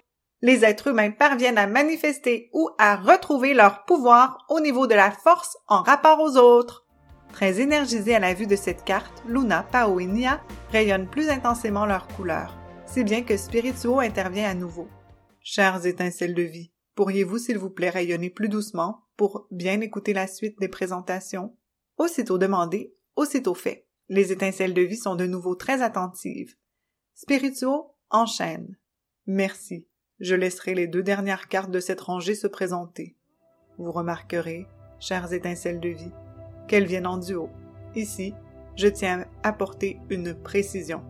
les 0.43 0.63
êtres 0.63 0.89
humains 0.89 1.11
parviennent 1.11 1.57
à 1.57 1.67
manifester 1.67 2.51
ou 2.53 2.69
à 2.77 2.97
retrouver 2.97 3.55
leur 3.55 3.87
pouvoir 3.87 4.45
au 4.51 4.61
niveau 4.61 4.87
de 4.87 4.95
la 4.95 5.11
force 5.11 5.57
en 5.69 5.81
rapport 5.81 6.21
aux 6.21 6.37
autres. 6.37 6.85
Très 7.33 7.63
énergisés 7.63 8.17
à 8.17 8.21
la 8.21 8.35
vue 8.35 8.47
de 8.47 8.57
cette 8.57 8.85
carte, 8.85 9.23
Luna, 9.27 9.65
Pao 9.73 9.99
et 9.99 10.05
Nia 10.05 10.39
rayonnent 10.71 11.09
plus 11.09 11.31
intensément 11.31 11.87
leurs 11.87 12.09
couleurs, 12.09 12.59
si 12.85 13.05
bien 13.05 13.23
que 13.23 13.39
Spirituo 13.39 14.01
intervient 14.01 14.51
à 14.51 14.55
nouveau. 14.55 14.87
Chères 15.53 15.85
étincelles 15.85 16.35
de 16.35 16.45
vie, 16.45 16.71
pourriez-vous 16.95 17.39
s'il 17.39 17.59
vous 17.59 17.71
plaît 17.71 17.91
rayonner 17.91 18.31
plus 18.31 18.49
doucement 18.49 19.09
pour 19.17 19.49
bien 19.51 19.81
écouter 19.81 20.13
la 20.13 20.29
suite 20.29 20.61
des 20.61 20.69
présentations? 20.69 21.57
Aussitôt 21.97 22.39
demandé, 22.39 22.95
aussitôt 23.17 23.55
fait. 23.55 23.89
Les 24.09 24.31
étincelles 24.31 24.75
de 24.75 24.83
vie 24.83 24.97
sont 24.97 25.17
de 25.17 25.27
nouveau 25.27 25.57
très 25.57 25.83
attentives. 25.83 26.55
Spirituo 27.17 27.97
enchaîne. 28.11 28.79
Merci. 29.27 29.89
Je 30.21 30.37
laisserai 30.37 30.75
les 30.75 30.87
deux 30.87 31.03
dernières 31.03 31.49
cartes 31.49 31.73
de 31.73 31.81
cette 31.81 32.03
rangée 32.03 32.37
se 32.37 32.47
présenter. 32.47 33.17
Vous 33.77 33.91
remarquerez, 33.91 34.69
chères 35.01 35.33
étincelles 35.33 35.81
de 35.81 35.89
vie, 35.89 36.13
qu'elles 36.69 36.87
viennent 36.87 37.09
en 37.09 37.19
duo. 37.19 37.51
Ici, 37.97 38.35
je 38.77 38.87
tiens 38.87 39.27
à 39.43 39.49
apporter 39.49 39.99
une 40.11 40.33
précision. 40.33 41.03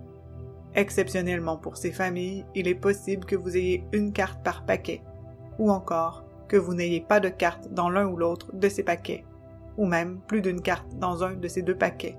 Exceptionnellement 0.74 1.56
pour 1.56 1.76
ces 1.76 1.92
familles, 1.92 2.44
il 2.54 2.68
est 2.68 2.74
possible 2.74 3.24
que 3.24 3.36
vous 3.36 3.56
ayez 3.56 3.84
une 3.92 4.12
carte 4.12 4.42
par 4.42 4.64
paquet, 4.64 5.02
ou 5.58 5.70
encore 5.70 6.24
que 6.48 6.56
vous 6.56 6.74
n'ayez 6.74 7.00
pas 7.00 7.20
de 7.20 7.28
carte 7.28 7.72
dans 7.72 7.90
l'un 7.90 8.06
ou 8.06 8.16
l'autre 8.16 8.54
de 8.54 8.68
ces 8.68 8.82
paquets, 8.82 9.24
ou 9.76 9.86
même 9.86 10.20
plus 10.26 10.42
d'une 10.42 10.62
carte 10.62 10.96
dans 10.98 11.24
un 11.24 11.34
de 11.34 11.48
ces 11.48 11.62
deux 11.62 11.76
paquets. 11.76 12.16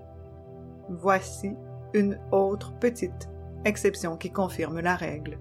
Voici 0.89 1.55
une 1.93 2.19
autre 2.31 2.73
petite 2.79 3.29
exception 3.65 4.17
qui 4.17 4.31
confirme 4.31 4.79
la 4.79 4.95
règle. 4.95 5.37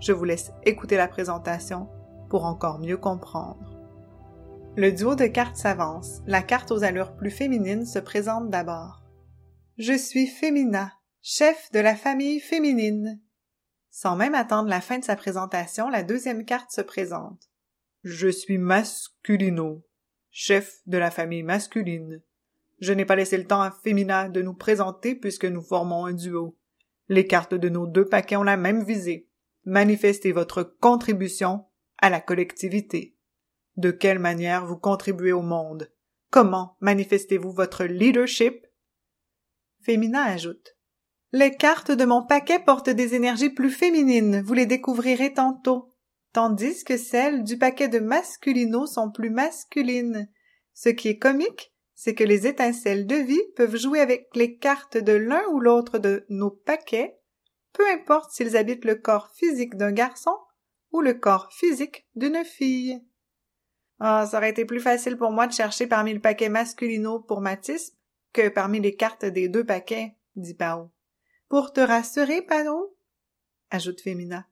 Je 0.00 0.12
vous 0.12 0.24
laisse 0.24 0.52
écouter 0.64 0.96
la 0.96 1.08
présentation 1.08 1.88
pour 2.28 2.44
encore 2.44 2.78
mieux 2.78 2.96
comprendre. 2.96 3.78
Le 4.76 4.90
duo 4.90 5.14
de 5.14 5.26
cartes 5.26 5.56
s'avance. 5.56 6.20
La 6.26 6.42
carte 6.42 6.72
aux 6.72 6.82
allures 6.82 7.14
plus 7.14 7.30
féminines 7.30 7.86
se 7.86 7.98
présente 7.98 8.50
d'abord. 8.50 9.02
Je 9.78 9.92
suis 9.92 10.26
Fémina, 10.26 10.92
chef 11.26 11.72
de 11.72 11.78
la 11.78 11.96
famille 11.96 12.38
féminine. 12.38 13.18
Sans 13.90 14.14
même 14.14 14.34
attendre 14.34 14.68
la 14.68 14.82
fin 14.82 14.98
de 14.98 15.04
sa 15.04 15.16
présentation, 15.16 15.88
la 15.88 16.02
deuxième 16.02 16.44
carte 16.44 16.70
se 16.70 16.82
présente. 16.82 17.48
Je 18.02 18.28
suis 18.28 18.58
Masculino, 18.58 19.82
chef 20.30 20.82
de 20.84 20.98
la 20.98 21.10
famille 21.10 21.42
masculine. 21.42 22.20
Je 22.78 22.92
n'ai 22.92 23.06
pas 23.06 23.16
laissé 23.16 23.38
le 23.38 23.46
temps 23.46 23.62
à 23.62 23.70
Fémina 23.70 24.28
de 24.28 24.42
nous 24.42 24.52
présenter 24.52 25.14
puisque 25.14 25.46
nous 25.46 25.62
formons 25.62 26.04
un 26.04 26.12
duo. 26.12 26.58
Les 27.08 27.26
cartes 27.26 27.54
de 27.54 27.70
nos 27.70 27.86
deux 27.86 28.06
paquets 28.06 28.36
ont 28.36 28.42
la 28.42 28.58
même 28.58 28.84
visée. 28.84 29.26
Manifestez 29.64 30.32
votre 30.32 30.62
contribution 30.62 31.64
à 31.96 32.10
la 32.10 32.20
collectivité. 32.20 33.16
De 33.78 33.90
quelle 33.90 34.18
manière 34.18 34.66
vous 34.66 34.76
contribuez 34.76 35.32
au 35.32 35.40
monde? 35.40 35.90
Comment 36.28 36.76
manifestez-vous 36.80 37.52
votre 37.52 37.84
leadership? 37.84 38.66
Fémina 39.80 40.24
ajoute. 40.24 40.74
Les 41.36 41.50
cartes 41.50 41.90
de 41.90 42.04
mon 42.04 42.24
paquet 42.24 42.60
portent 42.60 42.90
des 42.90 43.16
énergies 43.16 43.50
plus 43.50 43.72
féminines, 43.72 44.40
vous 44.42 44.54
les 44.54 44.66
découvrirez 44.66 45.32
tantôt, 45.32 45.92
tandis 46.32 46.84
que 46.84 46.96
celles 46.96 47.42
du 47.42 47.58
paquet 47.58 47.88
de 47.88 47.98
masculino 47.98 48.86
sont 48.86 49.10
plus 49.10 49.30
masculines. 49.30 50.30
Ce 50.74 50.90
qui 50.90 51.08
est 51.08 51.18
comique, 51.18 51.74
c'est 51.96 52.14
que 52.14 52.22
les 52.22 52.46
étincelles 52.46 53.08
de 53.08 53.16
vie 53.16 53.42
peuvent 53.56 53.74
jouer 53.74 53.98
avec 53.98 54.28
les 54.36 54.58
cartes 54.58 54.96
de 54.96 55.10
l'un 55.10 55.42
ou 55.50 55.58
l'autre 55.58 55.98
de 55.98 56.24
nos 56.28 56.52
paquets, 56.52 57.18
peu 57.72 57.82
importe 57.90 58.30
s'ils 58.30 58.56
habitent 58.56 58.84
le 58.84 58.94
corps 58.94 59.32
physique 59.34 59.74
d'un 59.74 59.90
garçon 59.90 60.36
ou 60.92 61.00
le 61.00 61.14
corps 61.14 61.52
physique 61.52 62.06
d'une 62.14 62.44
fille. 62.44 63.02
Ah, 63.98 64.24
ça 64.30 64.36
aurait 64.36 64.50
été 64.50 64.64
plus 64.64 64.78
facile 64.78 65.16
pour 65.16 65.32
moi 65.32 65.48
de 65.48 65.52
chercher 65.52 65.88
parmi 65.88 66.14
le 66.14 66.20
paquet 66.20 66.48
masculino 66.48 67.18
pour 67.18 67.40
Mathis 67.40 67.90
que 68.32 68.48
parmi 68.48 68.78
les 68.78 68.94
cartes 68.94 69.24
des 69.24 69.48
deux 69.48 69.64
paquets, 69.64 70.14
dit 70.36 70.54
Pao. 70.54 70.93
Pour 71.54 71.72
te 71.72 71.78
rassurer, 71.78 72.42
Pao, 72.42 72.96
ajoute 73.70 74.00
Femina, 74.00 74.44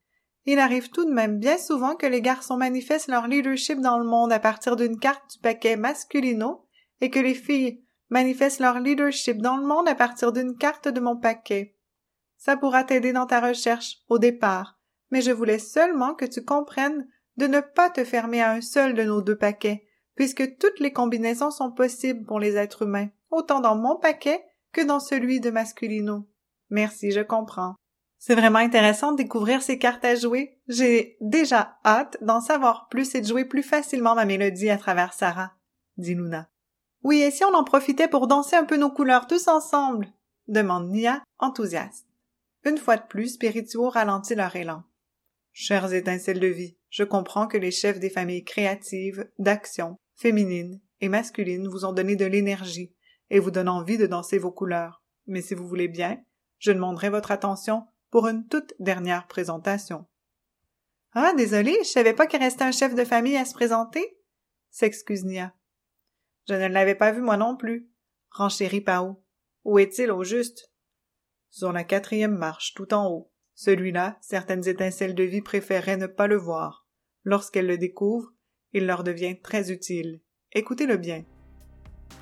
il 0.44 0.60
arrive 0.60 0.88
tout 0.90 1.04
de 1.04 1.10
même 1.10 1.40
bien 1.40 1.58
souvent 1.58 1.96
que 1.96 2.06
les 2.06 2.22
garçons 2.22 2.56
manifestent 2.56 3.08
leur 3.08 3.26
leadership 3.26 3.80
dans 3.80 3.98
le 3.98 4.04
monde 4.04 4.32
à 4.32 4.38
partir 4.38 4.76
d'une 4.76 5.00
carte 5.00 5.32
du 5.32 5.40
paquet 5.40 5.74
masculino 5.74 6.64
et 7.00 7.10
que 7.10 7.18
les 7.18 7.34
filles 7.34 7.82
manifestent 8.08 8.60
leur 8.60 8.78
leadership 8.78 9.42
dans 9.42 9.56
le 9.56 9.66
monde 9.66 9.88
à 9.88 9.96
partir 9.96 10.32
d'une 10.32 10.56
carte 10.56 10.86
de 10.86 11.00
mon 11.00 11.16
paquet. 11.16 11.76
Ça 12.36 12.56
pourra 12.56 12.84
t'aider 12.84 13.12
dans 13.12 13.26
ta 13.26 13.40
recherche 13.40 13.96
au 14.08 14.20
départ, 14.20 14.78
mais 15.10 15.22
je 15.22 15.32
voulais 15.32 15.58
seulement 15.58 16.14
que 16.14 16.24
tu 16.24 16.44
comprennes 16.44 17.08
de 17.36 17.48
ne 17.48 17.58
pas 17.58 17.90
te 17.90 18.04
fermer 18.04 18.42
à 18.42 18.52
un 18.52 18.60
seul 18.60 18.94
de 18.94 19.02
nos 19.02 19.22
deux 19.22 19.36
paquets, 19.36 19.88
puisque 20.14 20.56
toutes 20.56 20.78
les 20.78 20.92
combinaisons 20.92 21.50
sont 21.50 21.72
possibles 21.72 22.24
pour 22.24 22.38
les 22.38 22.54
êtres 22.54 22.82
humains, 22.82 23.08
autant 23.32 23.58
dans 23.58 23.74
mon 23.74 23.96
paquet 23.96 24.40
que 24.70 24.82
dans 24.82 25.00
celui 25.00 25.40
de 25.40 25.50
Masculino. 25.50 26.28
Merci, 26.72 27.10
je 27.10 27.20
comprends. 27.20 27.74
C'est 28.16 28.34
vraiment 28.34 28.58
intéressant 28.58 29.12
de 29.12 29.18
découvrir 29.18 29.60
ces 29.60 29.78
cartes 29.78 30.06
à 30.06 30.14
jouer. 30.14 30.58
J'ai 30.68 31.18
déjà 31.20 31.76
hâte 31.84 32.16
d'en 32.22 32.40
savoir 32.40 32.88
plus 32.88 33.14
et 33.14 33.20
de 33.20 33.26
jouer 33.26 33.44
plus 33.44 33.62
facilement 33.62 34.14
ma 34.14 34.24
mélodie 34.24 34.70
à 34.70 34.78
travers 34.78 35.12
Sarah, 35.12 35.52
dit 35.98 36.14
Luna. 36.14 36.48
Oui, 37.02 37.20
et 37.20 37.30
si 37.30 37.44
on 37.44 37.52
en 37.52 37.62
profitait 37.62 38.08
pour 38.08 38.26
danser 38.26 38.56
un 38.56 38.64
peu 38.64 38.78
nos 38.78 38.90
couleurs 38.90 39.26
tous 39.26 39.48
ensemble? 39.48 40.08
demande 40.48 40.88
Nia, 40.88 41.22
enthousiaste. 41.38 42.06
Une 42.64 42.78
fois 42.78 42.96
de 42.96 43.06
plus, 43.06 43.34
Spirituo 43.34 43.90
ralentit 43.90 44.34
leur 44.34 44.56
élan. 44.56 44.82
Chères 45.52 45.92
étincelles 45.92 46.40
de 46.40 46.46
vie, 46.46 46.78
je 46.88 47.04
comprends 47.04 47.46
que 47.46 47.58
les 47.58 47.70
chefs 47.70 48.00
des 48.00 48.08
familles 48.08 48.44
créatives, 48.44 49.28
d'action, 49.38 49.98
féminines 50.14 50.80
et 51.02 51.10
masculines 51.10 51.68
vous 51.68 51.84
ont 51.84 51.92
donné 51.92 52.16
de 52.16 52.24
l'énergie 52.24 52.94
et 53.28 53.40
vous 53.40 53.50
donnent 53.50 53.68
envie 53.68 53.98
de 53.98 54.06
danser 54.06 54.38
vos 54.38 54.52
couleurs. 54.52 55.02
Mais 55.26 55.42
si 55.42 55.52
vous 55.52 55.68
voulez 55.68 55.88
bien, 55.88 56.18
je 56.62 56.70
demanderai 56.70 57.10
votre 57.10 57.32
attention 57.32 57.86
pour 58.10 58.28
une 58.28 58.46
toute 58.46 58.72
dernière 58.78 59.26
présentation. 59.26 60.06
Ah, 61.12 61.32
désolé, 61.36 61.76
je 61.80 61.88
savais 61.88 62.14
pas 62.14 62.28
qu'il 62.28 62.40
restait 62.40 62.62
un 62.62 62.70
chef 62.70 62.94
de 62.94 63.04
famille 63.04 63.36
à 63.36 63.44
se 63.44 63.52
présenter, 63.52 64.16
s'excuse 64.70 65.24
Nia. 65.24 65.52
Je 66.48 66.54
ne 66.54 66.68
l'avais 66.68 66.94
pas 66.94 67.10
vu 67.10 67.20
moi 67.20 67.36
non 67.36 67.56
plus, 67.56 67.90
renchérit 68.30 68.80
Pao. 68.80 69.22
Où 69.64 69.80
est-il 69.80 70.12
au 70.12 70.22
juste? 70.22 70.72
Sur 71.50 71.72
la 71.72 71.82
quatrième 71.82 72.36
marche, 72.36 72.74
tout 72.74 72.94
en 72.94 73.10
haut. 73.10 73.32
Celui-là, 73.54 74.16
certaines 74.20 74.66
étincelles 74.66 75.16
de 75.16 75.24
vie 75.24 75.42
préféraient 75.42 75.96
ne 75.96 76.06
pas 76.06 76.28
le 76.28 76.36
voir. 76.36 76.86
Lorsqu'elles 77.24 77.66
le 77.66 77.76
découvrent, 77.76 78.32
il 78.72 78.86
leur 78.86 79.02
devient 79.02 79.40
très 79.40 79.72
utile. 79.72 80.20
Écoutez-le 80.52 80.96
bien. 80.96 81.24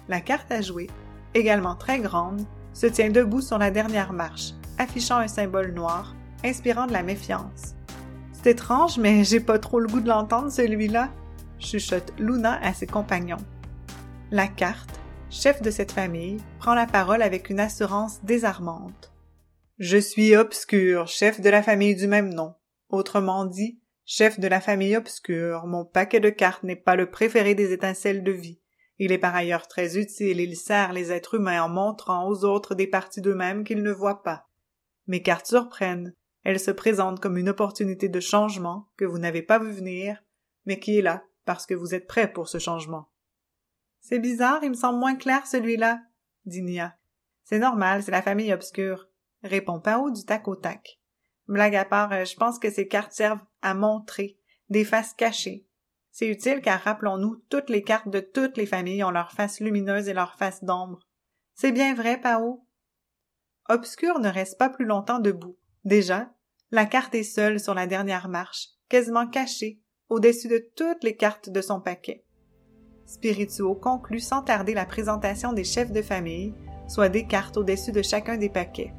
La 0.09 0.23
carte 0.23 0.51
à 0.51 0.63
jouer, 0.63 0.89
également 1.35 1.77
très 1.77 2.01
grande, 2.01 2.47
se 2.81 2.87
tient 2.87 3.11
debout 3.11 3.43
sur 3.43 3.59
la 3.59 3.71
dernière 3.71 4.15
marche, 4.15 4.53
affichant 4.79 5.19
un 5.19 5.29
symbole 5.29 5.75
noir, 5.75 6.17
inspirant 6.43 6.87
de 6.87 6.95
la 6.95 7.03
méfiance. 7.03 7.75
C'est 8.33 8.53
étrange, 8.53 8.97
mais 8.97 9.23
j'ai 9.25 9.41
pas 9.41 9.59
trop 9.59 9.81
le 9.81 9.87
goût 9.87 10.01
de 10.01 10.09
l'entendre, 10.09 10.51
celui-là, 10.51 11.11
chuchote 11.59 12.15
Luna 12.19 12.59
à 12.63 12.73
ses 12.73 12.87
compagnons. 12.87 13.45
La 14.31 14.49
carte, 14.49 14.99
chef 15.29 15.61
de 15.61 15.71
cette 15.71 15.93
famille, 15.93 16.39
prend 16.59 16.75
la 16.75 16.87
parole 16.87 17.21
avec 17.21 17.51
une 17.51 17.61
assurance 17.61 18.25
désarmante. 18.25 19.13
Je 19.79 19.99
suis 19.99 20.35
obscur, 20.35 21.07
chef 21.07 21.43
de 21.43 21.51
la 21.51 21.63
famille 21.63 21.97
du 21.97 22.07
même 22.07 22.33
nom. 22.33 22.55
Autrement 22.89 23.45
dit, 23.45 23.79
chef 24.07 24.41
de 24.41 24.49
la 24.49 24.63
famille 24.63 24.97
obscure, 24.97 25.67
mon 25.67 25.85
paquet 25.85 26.21
de 26.21 26.31
cartes 26.31 26.63
n'est 26.63 26.77
pas 26.77 26.97
le 26.97 27.11
préféré 27.11 27.55
des 27.55 27.75
étincelles 27.75 28.25
de 28.25 28.33
vie. 28.33 28.60
Il 29.03 29.13
est 29.13 29.19
par 29.19 29.35
ailleurs 29.35 29.67
très 29.67 29.99
utile, 29.99 30.41
il 30.41 30.55
sert 30.59 30.93
les 30.93 31.11
êtres 31.11 31.37
humains 31.37 31.63
en 31.63 31.71
montrant 31.71 32.29
aux 32.29 32.45
autres 32.45 32.75
des 32.75 32.87
parties 32.87 33.23
d'eux-mêmes 33.23 33.65
qu'ils 33.65 33.83
ne 33.83 33.91
voient 33.91 34.23
pas. 34.23 34.47
Mes 35.07 35.23
cartes 35.23 35.47
surprennent, 35.47 36.15
elles 36.45 36.61
se 36.61 36.71
présentent 36.71 37.19
comme 37.19 37.39
une 37.39 37.49
opportunité 37.49 38.11
de 38.11 38.21
changement 38.21 38.91
que 38.99 39.07
vous 39.07 39.17
n'avez 39.17 39.41
pas 39.41 39.59
vu 39.59 39.73
venir, 39.73 40.23
mais 40.67 40.79
qui 40.79 40.99
est 40.99 41.03
là 41.03 41.25
parce 41.47 41.65
que 41.65 41.73
vous 41.73 41.95
êtes 41.95 42.07
prêt 42.07 42.31
pour 42.31 42.51
ce 42.51 42.59
changement. 42.59 43.09
C'est 44.01 44.19
bizarre, 44.19 44.63
il 44.63 44.69
me 44.69 44.75
semble 44.75 44.99
moins 44.99 45.17
clair 45.17 45.47
celui-là, 45.47 46.03
dit 46.45 46.61
Nia. 46.61 46.95
C'est 47.43 47.59
normal, 47.59 48.03
c'est 48.03 48.11
la 48.11 48.21
famille 48.21 48.53
obscure, 48.53 49.09
répond 49.43 49.81
Pao 49.81 50.11
du 50.11 50.27
tac 50.27 50.47
au 50.47 50.57
tac. 50.57 51.01
Blague 51.49 51.75
à 51.75 51.87
part, 51.87 52.27
je 52.27 52.37
pense 52.37 52.59
que 52.59 52.71
ces 52.71 52.87
cartes 52.87 53.13
servent 53.13 53.47
à 53.63 53.73
montrer 53.73 54.37
des 54.69 54.85
faces 54.85 55.15
cachées. 55.15 55.67
C'est 56.13 56.29
utile 56.29 56.61
car 56.61 56.81
rappelons-nous, 56.81 57.43
toutes 57.49 57.71
les 57.71 57.83
cartes 57.83 58.09
de 58.09 58.21
toutes 58.21 58.57
les 58.57 58.67
familles 58.67 59.05
ont 59.05 59.11
leur 59.11 59.33
face 59.33 59.61
lumineuse 59.61 60.09
et 60.09 60.15
leur 60.15 60.35
face 60.35 60.65
d'ombre. 60.65 61.01
C'est 61.55 61.73
bien 61.73 61.95
vrai, 61.95 62.21
Pao? 62.21 62.67
Obscur 63.69 64.19
ne 64.19 64.29
reste 64.29 64.59
pas 64.59 64.69
plus 64.69 64.87
longtemps 64.87 65.21
debout. 65.21 65.57
Déjà, 65.85 66.31
la 66.73 66.87
carte 66.87 67.15
est 67.15 67.23
seule 67.23 67.61
sur 67.61 67.75
la 67.75 67.87
dernière 67.87 68.29
marche, 68.29 68.69
quasiment 68.89 69.27
cachée, 69.27 69.81
au-dessus 70.09 70.49
de 70.49 70.65
toutes 70.77 71.05
les 71.05 71.17
cartes 71.17 71.51
de 71.51 71.61
son 71.61 71.81
paquet. 71.81 72.25
Spirituo 73.07 73.75
conclut 73.75 74.21
sans 74.21 74.43
tarder 74.43 74.75
la 74.75 74.87
présentation 74.87 75.53
des 75.53 75.65
chefs 75.65 75.93
de 75.93 76.03
famille, 76.03 76.55
soit 76.89 77.09
des 77.09 77.27
cartes 77.27 77.57
au-dessus 77.57 77.93
de 77.93 78.03
chacun 78.03 78.37
des 78.37 78.49
paquets. 78.49 78.93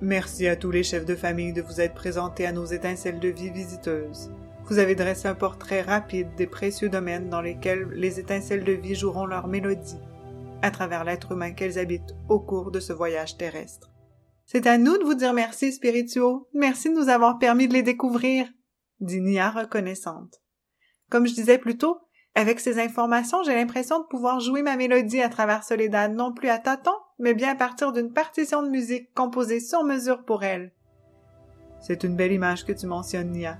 Merci 0.00 0.46
à 0.46 0.56
tous 0.56 0.70
les 0.70 0.82
chefs 0.82 1.06
de 1.06 1.14
famille 1.14 1.52
de 1.52 1.62
vous 1.62 1.80
être 1.80 1.94
présentés 1.94 2.46
à 2.46 2.52
nos 2.52 2.66
étincelles 2.66 3.20
de 3.20 3.28
vie 3.28 3.50
visiteuses. 3.50 4.30
Vous 4.68 4.78
avez 4.78 4.94
dressé 4.94 5.28
un 5.28 5.34
portrait 5.34 5.80
rapide 5.80 6.34
des 6.36 6.46
précieux 6.46 6.90
domaines 6.90 7.30
dans 7.30 7.40
lesquels 7.40 7.88
les 7.92 8.20
étincelles 8.20 8.64
de 8.64 8.72
vie 8.72 8.94
joueront 8.94 9.24
leur 9.24 9.46
mélodie, 9.46 9.98
à 10.60 10.70
travers 10.70 11.04
l'être 11.04 11.32
humain 11.32 11.52
qu'elles 11.52 11.78
habitent 11.78 12.14
au 12.28 12.38
cours 12.38 12.70
de 12.70 12.78
ce 12.78 12.92
voyage 12.92 13.38
terrestre. 13.38 13.90
C'est 14.44 14.66
à 14.66 14.76
nous 14.76 14.98
de 14.98 15.04
vous 15.04 15.14
dire 15.14 15.32
merci, 15.32 15.72
Spirituo. 15.72 16.48
Merci 16.52 16.90
de 16.90 16.98
nous 16.98 17.08
avoir 17.08 17.38
permis 17.38 17.66
de 17.66 17.72
les 17.72 17.82
découvrir, 17.82 18.46
dit 19.00 19.22
Nia 19.22 19.50
reconnaissante. 19.50 20.42
Comme 21.10 21.26
je 21.26 21.34
disais 21.34 21.56
plus 21.56 21.78
tôt, 21.78 21.98
avec 22.34 22.60
ces 22.60 22.78
informations, 22.78 23.42
j'ai 23.42 23.54
l'impression 23.54 24.00
de 24.00 24.06
pouvoir 24.06 24.40
jouer 24.40 24.60
ma 24.60 24.76
mélodie 24.76 25.22
à 25.22 25.30
travers 25.30 25.64
Soledad, 25.64 26.12
non 26.12 26.34
plus 26.34 26.50
à 26.50 26.58
tâtons, 26.58 26.90
mais 27.18 27.32
bien 27.32 27.52
à 27.52 27.56
partir 27.56 27.92
d'une 27.92 28.12
partition 28.12 28.62
de 28.62 28.68
musique 28.68 29.14
composée 29.14 29.60
sur 29.60 29.82
mesure 29.82 30.26
pour 30.26 30.44
elle. 30.44 30.72
C'est 31.80 32.04
une 32.04 32.16
belle 32.16 32.32
image 32.32 32.66
que 32.66 32.72
tu 32.72 32.86
mentionnes, 32.86 33.32
Nia. 33.32 33.58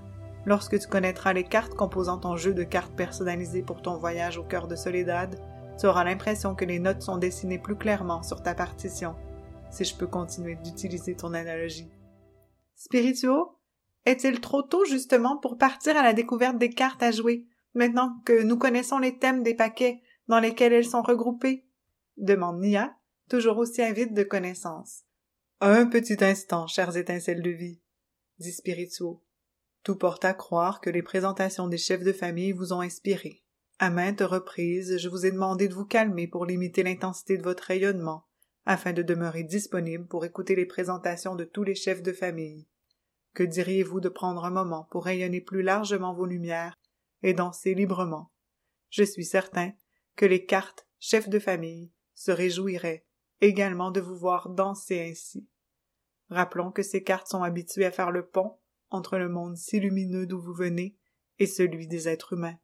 Lorsque 0.49 0.79
tu 0.79 0.87
connaîtras 0.87 1.33
les 1.33 1.43
cartes 1.43 1.75
composant 1.75 2.17
ton 2.17 2.35
jeu 2.35 2.55
de 2.55 2.63
cartes 2.63 2.95
personnalisées 2.95 3.61
pour 3.61 3.83
ton 3.83 3.97
voyage 3.97 4.39
au 4.39 4.43
cœur 4.43 4.67
de 4.67 4.75
Soledad, 4.75 5.39
tu 5.79 5.85
auras 5.85 6.03
l'impression 6.03 6.55
que 6.55 6.65
les 6.65 6.79
notes 6.79 7.03
sont 7.03 7.17
dessinées 7.17 7.59
plus 7.59 7.75
clairement 7.75 8.23
sur 8.23 8.41
ta 8.41 8.55
partition, 8.55 9.15
si 9.69 9.85
je 9.85 9.95
peux 9.95 10.07
continuer 10.07 10.55
d'utiliser 10.55 11.15
ton 11.15 11.35
analogie. 11.35 11.91
Spirituo, 12.75 13.59
est-il 14.07 14.41
trop 14.41 14.63
tôt 14.63 14.85
justement 14.85 15.37
pour 15.37 15.59
partir 15.59 15.95
à 15.95 16.01
la 16.01 16.13
découverte 16.13 16.57
des 16.57 16.71
cartes 16.71 17.03
à 17.03 17.11
jouer, 17.11 17.45
maintenant 17.75 18.19
que 18.25 18.41
nous 18.41 18.57
connaissons 18.57 18.97
les 18.97 19.19
thèmes 19.19 19.43
des 19.43 19.53
paquets 19.53 20.01
dans 20.29 20.39
lesquels 20.39 20.73
elles 20.73 20.83
sont 20.83 21.03
regroupées? 21.03 21.63
demande 22.17 22.59
Nia, 22.59 22.97
toujours 23.29 23.59
aussi 23.59 23.83
avide 23.83 24.15
de 24.15 24.23
connaissances. 24.23 25.03
Un 25.61 25.85
petit 25.85 26.17
instant, 26.23 26.65
chères 26.65 26.97
étincelles 26.97 27.43
de 27.43 27.51
vie, 27.51 27.79
dit 28.39 28.51
Spirituo. 28.51 29.21
Tout 29.83 29.95
porte 29.95 30.25
à 30.25 30.33
croire 30.33 30.81
que 30.81 30.89
les 30.89 31.01
présentations 31.01 31.67
des 31.67 31.77
chefs 31.77 32.03
de 32.03 32.13
famille 32.13 32.51
vous 32.51 32.73
ont 32.73 32.81
inspiré. 32.81 33.43
À 33.79 33.89
maintes 33.89 34.21
reprises, 34.21 34.97
je 34.97 35.07
vous 35.07 35.25
ai 35.25 35.31
demandé 35.31 35.69
de 35.69 35.73
vous 35.73 35.85
calmer 35.85 36.27
pour 36.27 36.45
limiter 36.45 36.83
l'intensité 36.83 37.37
de 37.37 37.43
votre 37.43 37.63
rayonnement, 37.63 38.25
afin 38.65 38.91
de 38.91 39.01
demeurer 39.01 39.43
disponible 39.43 40.05
pour 40.05 40.25
écouter 40.25 40.53
les 40.55 40.65
présentations 40.65 41.35
de 41.35 41.45
tous 41.45 41.63
les 41.63 41.75
chefs 41.75 42.03
de 42.03 42.11
famille. 42.11 42.67
Que 43.33 43.43
diriez-vous 43.43 44.01
de 44.01 44.09
prendre 44.09 44.43
un 44.43 44.49
moment 44.49 44.87
pour 44.91 45.05
rayonner 45.05 45.39
plus 45.39 45.61
largement 45.61 46.13
vos 46.13 46.25
lumières 46.25 46.75
et 47.23 47.33
danser 47.33 47.73
librement? 47.73 48.31
Je 48.89 49.03
suis 49.03 49.25
certain 49.25 49.71
que 50.17 50.25
les 50.25 50.45
cartes 50.45 50.87
chefs 50.99 51.29
de 51.29 51.39
famille 51.39 51.93
se 52.15 52.31
réjouiraient 52.31 53.05
également 53.39 53.91
de 53.91 54.01
vous 54.01 54.17
voir 54.17 54.49
danser 54.49 55.09
ainsi. 55.09 55.47
Rappelons 56.29 56.71
que 56.71 56.83
ces 56.83 57.01
cartes 57.01 57.27
sont 57.27 57.43
habituées 57.43 57.85
à 57.85 57.91
faire 57.91 58.11
le 58.11 58.25
pont 58.27 58.57
entre 58.91 59.17
le 59.17 59.29
monde 59.29 59.57
si 59.57 59.79
lumineux 59.79 60.25
d'où 60.25 60.39
vous 60.39 60.53
venez 60.53 60.95
et 61.39 61.45
celui 61.45 61.87
des 61.87 62.07
êtres 62.07 62.33
humains. 62.33 62.57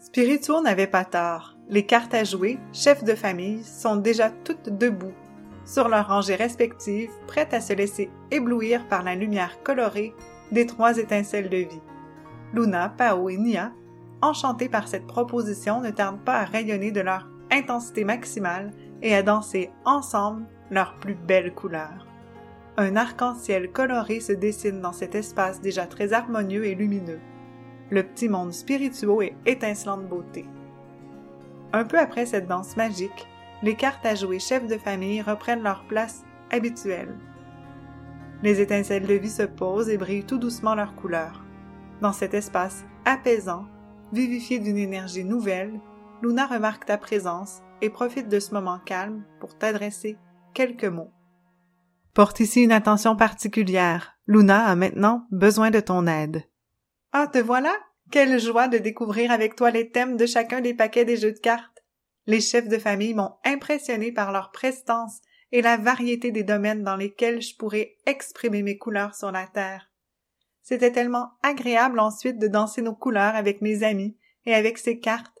Spirituo 0.00 0.60
n'avait 0.60 0.86
pas 0.86 1.04
tard. 1.04 1.56
Les 1.68 1.84
cartes 1.84 2.14
à 2.14 2.24
jouer, 2.24 2.58
chefs 2.72 3.04
de 3.04 3.14
famille, 3.14 3.64
sont 3.64 3.96
déjà 3.96 4.30
toutes 4.30 4.70
debout, 4.70 5.12
sur 5.68 5.88
leurs 5.88 6.08
rangées 6.08 6.34
respectives, 6.34 7.10
prêtes 7.26 7.52
à 7.52 7.60
se 7.60 7.74
laisser 7.74 8.10
éblouir 8.30 8.88
par 8.88 9.02
la 9.02 9.14
lumière 9.14 9.62
colorée 9.62 10.14
des 10.50 10.66
trois 10.66 10.96
étincelles 10.96 11.50
de 11.50 11.58
vie. 11.58 11.82
Luna, 12.54 12.88
Pao 12.96 13.28
et 13.28 13.36
Nia, 13.36 13.72
enchantés 14.22 14.70
par 14.70 14.88
cette 14.88 15.06
proposition, 15.06 15.82
ne 15.82 15.90
tardent 15.90 16.24
pas 16.24 16.38
à 16.38 16.44
rayonner 16.44 16.90
de 16.90 17.02
leur 17.02 17.28
intensité 17.52 18.04
maximale 18.04 18.72
et 19.02 19.14
à 19.14 19.22
danser 19.22 19.70
ensemble 19.84 20.46
leurs 20.70 20.98
plus 21.00 21.14
belles 21.14 21.54
couleurs. 21.54 22.07
Un 22.80 22.94
arc-en-ciel 22.94 23.72
coloré 23.72 24.20
se 24.20 24.30
dessine 24.30 24.80
dans 24.80 24.92
cet 24.92 25.16
espace 25.16 25.60
déjà 25.60 25.84
très 25.88 26.12
harmonieux 26.12 26.64
et 26.64 26.76
lumineux. 26.76 27.18
Le 27.90 28.04
petit 28.04 28.28
monde 28.28 28.52
spirituel 28.52 29.32
est 29.44 29.50
étincelant 29.50 29.96
de 29.96 30.04
beauté. 30.04 30.44
Un 31.72 31.82
peu 31.82 31.98
après 31.98 32.24
cette 32.24 32.46
danse 32.46 32.76
magique, 32.76 33.26
les 33.64 33.74
cartes 33.74 34.06
à 34.06 34.14
jouer 34.14 34.38
chefs 34.38 34.68
de 34.68 34.78
famille 34.78 35.20
reprennent 35.20 35.64
leur 35.64 35.88
place 35.88 36.22
habituelle. 36.52 37.16
Les 38.44 38.60
étincelles 38.60 39.08
de 39.08 39.14
vie 39.14 39.28
se 39.28 39.42
posent 39.42 39.88
et 39.88 39.98
brillent 39.98 40.24
tout 40.24 40.38
doucement 40.38 40.76
leurs 40.76 40.94
couleurs. 40.94 41.44
Dans 42.00 42.12
cet 42.12 42.32
espace 42.32 42.84
apaisant, 43.04 43.66
vivifié 44.12 44.60
d'une 44.60 44.78
énergie 44.78 45.24
nouvelle, 45.24 45.80
Luna 46.22 46.46
remarque 46.46 46.84
ta 46.84 46.96
présence 46.96 47.60
et 47.82 47.90
profite 47.90 48.28
de 48.28 48.38
ce 48.38 48.54
moment 48.54 48.78
calme 48.84 49.24
pour 49.40 49.58
t'adresser 49.58 50.16
quelques 50.54 50.84
mots. 50.84 51.10
Porte 52.14 52.40
ici 52.40 52.62
une 52.62 52.72
attention 52.72 53.16
particulière. 53.16 54.18
Luna 54.26 54.66
a 54.66 54.74
maintenant 54.74 55.26
besoin 55.30 55.70
de 55.70 55.80
ton 55.80 56.06
aide. 56.06 56.44
Ah, 57.12 57.26
te 57.26 57.38
voilà? 57.38 57.74
Quelle 58.10 58.40
joie 58.40 58.68
de 58.68 58.78
découvrir 58.78 59.30
avec 59.30 59.54
toi 59.54 59.70
les 59.70 59.90
thèmes 59.90 60.16
de 60.16 60.26
chacun 60.26 60.60
des 60.60 60.74
paquets 60.74 61.04
des 61.04 61.16
jeux 61.16 61.32
de 61.32 61.38
cartes. 61.38 61.84
Les 62.26 62.40
chefs 62.40 62.68
de 62.68 62.78
famille 62.78 63.14
m'ont 63.14 63.34
impressionné 63.44 64.12
par 64.12 64.32
leur 64.32 64.50
prestance 64.50 65.20
et 65.52 65.62
la 65.62 65.76
variété 65.76 66.30
des 66.30 66.42
domaines 66.42 66.82
dans 66.82 66.96
lesquels 66.96 67.40
je 67.40 67.56
pourrais 67.56 67.96
exprimer 68.06 68.62
mes 68.62 68.76
couleurs 68.76 69.14
sur 69.14 69.30
la 69.30 69.46
terre. 69.46 69.90
C'était 70.62 70.92
tellement 70.92 71.32
agréable 71.42 72.00
ensuite 72.00 72.38
de 72.38 72.48
danser 72.48 72.82
nos 72.82 72.94
couleurs 72.94 73.34
avec 73.34 73.62
mes 73.62 73.82
amis 73.82 74.16
et 74.44 74.54
avec 74.54 74.78
ces 74.78 74.98
cartes 74.98 75.38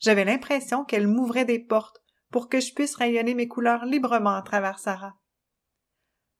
j'avais 0.00 0.24
l'impression 0.24 0.84
qu'elle 0.84 1.08
m'ouvrait 1.08 1.44
des 1.44 1.58
portes 1.58 2.00
pour 2.30 2.48
que 2.48 2.60
je 2.60 2.72
puisse 2.72 2.94
rayonner 2.94 3.34
mes 3.34 3.48
couleurs 3.48 3.84
librement 3.84 4.34
à 4.34 4.42
travers 4.42 4.78
Sarah. 4.78 5.16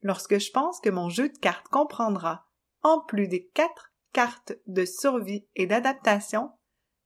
Lorsque 0.09 0.38
je 0.38 0.51
pense 0.51 0.81
que 0.81 0.88
mon 0.88 1.11
jeu 1.11 1.29
de 1.29 1.37
cartes 1.37 1.68
comprendra, 1.68 2.47
en 2.83 2.99
plus 2.99 3.29
des 3.29 3.47
quatre 3.49 3.92
cartes 4.14 4.55
de 4.66 4.87
survie 4.87 5.47
et 5.55 5.66
d'adaptation, 5.66 6.51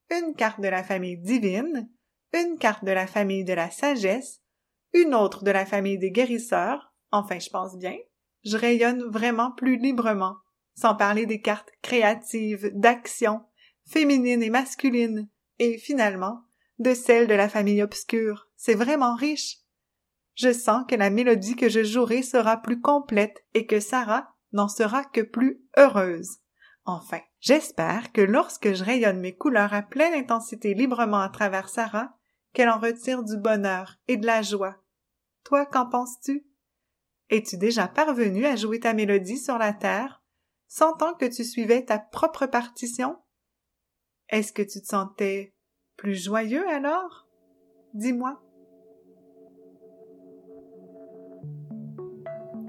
une 0.09 0.33
carte 0.35 0.61
de 0.61 0.69
la 0.69 0.85
famille 0.85 1.17
divine, 1.17 1.91
une 2.31 2.57
carte 2.57 2.85
de 2.85 2.91
la 2.91 3.05
famille 3.05 3.43
de 3.43 3.51
la 3.51 3.69
sagesse, 3.69 4.39
une 4.93 5.13
autre 5.13 5.43
de 5.43 5.51
la 5.51 5.65
famille 5.65 5.97
des 5.97 6.11
guérisseurs, 6.11 6.93
enfin 7.11 7.39
je 7.39 7.49
pense 7.49 7.75
bien, 7.75 7.97
je 8.45 8.55
rayonne 8.55 9.03
vraiment 9.03 9.51
plus 9.51 9.75
librement, 9.75 10.37
sans 10.73 10.95
parler 10.95 11.25
des 11.25 11.41
cartes 11.41 11.71
créatives, 11.81 12.71
d'action, 12.73 13.41
féminines 13.85 14.43
et 14.43 14.49
masculines, 14.49 15.27
et 15.59 15.77
finalement 15.77 16.39
de 16.79 16.93
celle 16.93 17.27
de 17.27 17.33
la 17.33 17.49
famille 17.49 17.83
obscure. 17.83 18.47
C'est 18.55 18.75
vraiment 18.75 19.15
riche. 19.15 19.57
Je 20.35 20.51
sens 20.51 20.85
que 20.87 20.95
la 20.95 21.09
mélodie 21.09 21.55
que 21.55 21.69
je 21.69 21.83
jouerai 21.83 22.23
sera 22.23 22.57
plus 22.57 22.81
complète 22.81 23.43
et 23.53 23.65
que 23.65 23.79
Sarah 23.79 24.33
n'en 24.51 24.67
sera 24.67 25.03
que 25.03 25.21
plus 25.21 25.61
heureuse. 25.77 26.39
Enfin, 26.85 27.19
j'espère 27.39 28.11
que 28.11 28.21
lorsque 28.21 28.73
je 28.73 28.83
rayonne 28.83 29.19
mes 29.19 29.35
couleurs 29.35 29.73
à 29.73 29.81
pleine 29.81 30.13
intensité 30.13 30.73
librement 30.73 31.21
à 31.21 31.29
travers 31.29 31.69
Sarah, 31.69 32.17
qu'elle 32.53 32.69
en 32.69 32.79
retire 32.79 33.23
du 33.23 33.37
bonheur 33.37 33.95
et 34.07 34.17
de 34.17 34.25
la 34.25 34.41
joie. 34.41 34.77
Toi, 35.43 35.65
qu'en 35.65 35.87
penses-tu? 35.87 36.45
Es-tu 37.29 37.57
déjà 37.57 37.87
parvenu 37.87 38.45
à 38.45 38.55
jouer 38.55 38.79
ta 38.79 38.93
mélodie 38.93 39.37
sur 39.37 39.57
la 39.57 39.73
terre, 39.73 40.21
sentant 40.67 41.13
que 41.13 41.25
tu 41.25 41.43
suivais 41.43 41.85
ta 41.85 41.99
propre 41.99 42.45
partition? 42.45 43.17
Est-ce 44.29 44.53
que 44.53 44.61
tu 44.61 44.81
te 44.81 44.87
sentais 44.87 45.55
plus 45.95 46.21
joyeux 46.21 46.67
alors? 46.67 47.27
Dis-moi. 47.93 48.42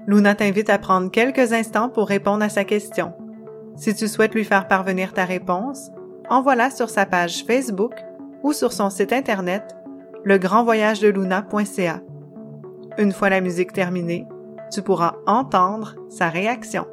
Luna 0.07 0.35
t'invite 0.35 0.69
à 0.69 0.77
prendre 0.77 1.09
quelques 1.09 1.53
instants 1.53 1.89
pour 1.89 2.07
répondre 2.07 2.43
à 2.43 2.49
sa 2.49 2.63
question. 2.63 3.13
Si 3.75 3.93
tu 3.95 4.07
souhaites 4.07 4.35
lui 4.35 4.45
faire 4.45 4.67
parvenir 4.67 5.13
ta 5.13 5.25
réponse, 5.25 5.89
envoie-la 6.29 6.69
sur 6.69 6.89
sa 6.89 7.05
page 7.05 7.43
Facebook 7.45 7.93
ou 8.43 8.53
sur 8.53 8.71
son 8.71 8.89
site 8.89 9.13
internet 9.13 9.75
legrandvoyagedeluna.ca. 10.23 12.01
Une 12.97 13.11
fois 13.11 13.29
la 13.29 13.41
musique 13.41 13.73
terminée, 13.73 14.25
tu 14.71 14.81
pourras 14.81 15.15
entendre 15.27 15.95
sa 16.09 16.29
réaction. 16.29 16.85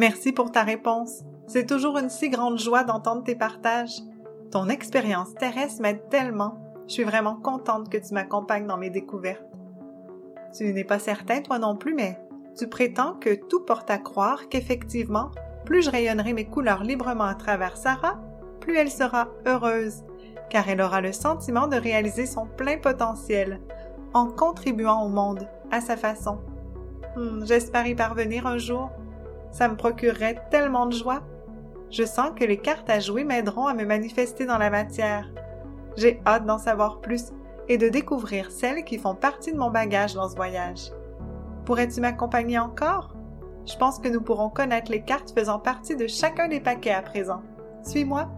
Merci 0.00 0.32
pour 0.32 0.50
ta 0.50 0.62
réponse. 0.62 1.24
C'est 1.46 1.66
toujours 1.66 1.98
une 1.98 2.08
si 2.08 2.30
grande 2.30 2.58
joie 2.58 2.84
d'entendre 2.84 3.22
tes 3.22 3.34
partages. 3.34 4.00
Ton 4.50 4.70
expérience 4.70 5.34
terrestre 5.34 5.82
m'aide 5.82 6.08
tellement. 6.08 6.56
Je 6.88 6.94
suis 6.94 7.04
vraiment 7.04 7.36
contente 7.36 7.90
que 7.90 7.98
tu 7.98 8.14
m'accompagnes 8.14 8.66
dans 8.66 8.78
mes 8.78 8.88
découvertes. 8.88 9.44
Tu 10.56 10.72
n'es 10.72 10.84
pas 10.84 10.98
certain, 10.98 11.42
toi 11.42 11.58
non 11.58 11.76
plus, 11.76 11.92
mais 11.92 12.18
tu 12.56 12.66
prétends 12.66 13.12
que 13.16 13.34
tout 13.34 13.60
porte 13.60 13.90
à 13.90 13.98
croire 13.98 14.48
qu'effectivement, 14.48 15.32
plus 15.66 15.82
je 15.82 15.90
rayonnerai 15.90 16.32
mes 16.32 16.46
couleurs 16.46 16.82
librement 16.82 17.24
à 17.24 17.34
travers 17.34 17.76
Sarah, 17.76 18.18
plus 18.58 18.78
elle 18.78 18.90
sera 18.90 19.28
heureuse, 19.44 20.02
car 20.48 20.66
elle 20.70 20.80
aura 20.80 21.02
le 21.02 21.12
sentiment 21.12 21.68
de 21.68 21.76
réaliser 21.76 22.24
son 22.24 22.46
plein 22.46 22.78
potentiel, 22.78 23.60
en 24.14 24.28
contribuant 24.28 25.02
au 25.02 25.10
monde 25.10 25.46
à 25.70 25.82
sa 25.82 25.98
façon. 25.98 26.38
Hmm, 27.16 27.44
j'espère 27.44 27.86
y 27.86 27.94
parvenir 27.94 28.46
un 28.46 28.56
jour. 28.56 28.90
Ça 29.50 29.68
me 29.68 29.76
procurerait 29.76 30.42
tellement 30.50 30.86
de 30.86 30.94
joie. 30.94 31.22
Je 31.90 32.04
sens 32.04 32.30
que 32.36 32.44
les 32.44 32.58
cartes 32.58 32.88
à 32.88 33.00
jouer 33.00 33.24
m'aideront 33.24 33.66
à 33.66 33.74
me 33.74 33.84
manifester 33.84 34.46
dans 34.46 34.58
la 34.58 34.70
matière. 34.70 35.28
J'ai 35.96 36.20
hâte 36.26 36.46
d'en 36.46 36.58
savoir 36.58 37.00
plus 37.00 37.32
et 37.68 37.78
de 37.78 37.88
découvrir 37.88 38.50
celles 38.50 38.84
qui 38.84 38.98
font 38.98 39.14
partie 39.14 39.52
de 39.52 39.58
mon 39.58 39.70
bagage 39.70 40.14
dans 40.14 40.28
ce 40.28 40.36
voyage. 40.36 40.92
Pourrais-tu 41.64 42.00
m'accompagner 42.00 42.58
encore? 42.58 43.14
Je 43.66 43.76
pense 43.76 43.98
que 43.98 44.08
nous 44.08 44.20
pourrons 44.20 44.50
connaître 44.50 44.90
les 44.90 45.02
cartes 45.02 45.32
faisant 45.36 45.58
partie 45.58 45.96
de 45.96 46.06
chacun 46.06 46.48
des 46.48 46.60
paquets 46.60 46.92
à 46.92 47.02
présent. 47.02 47.42
Suis-moi. 47.82 48.28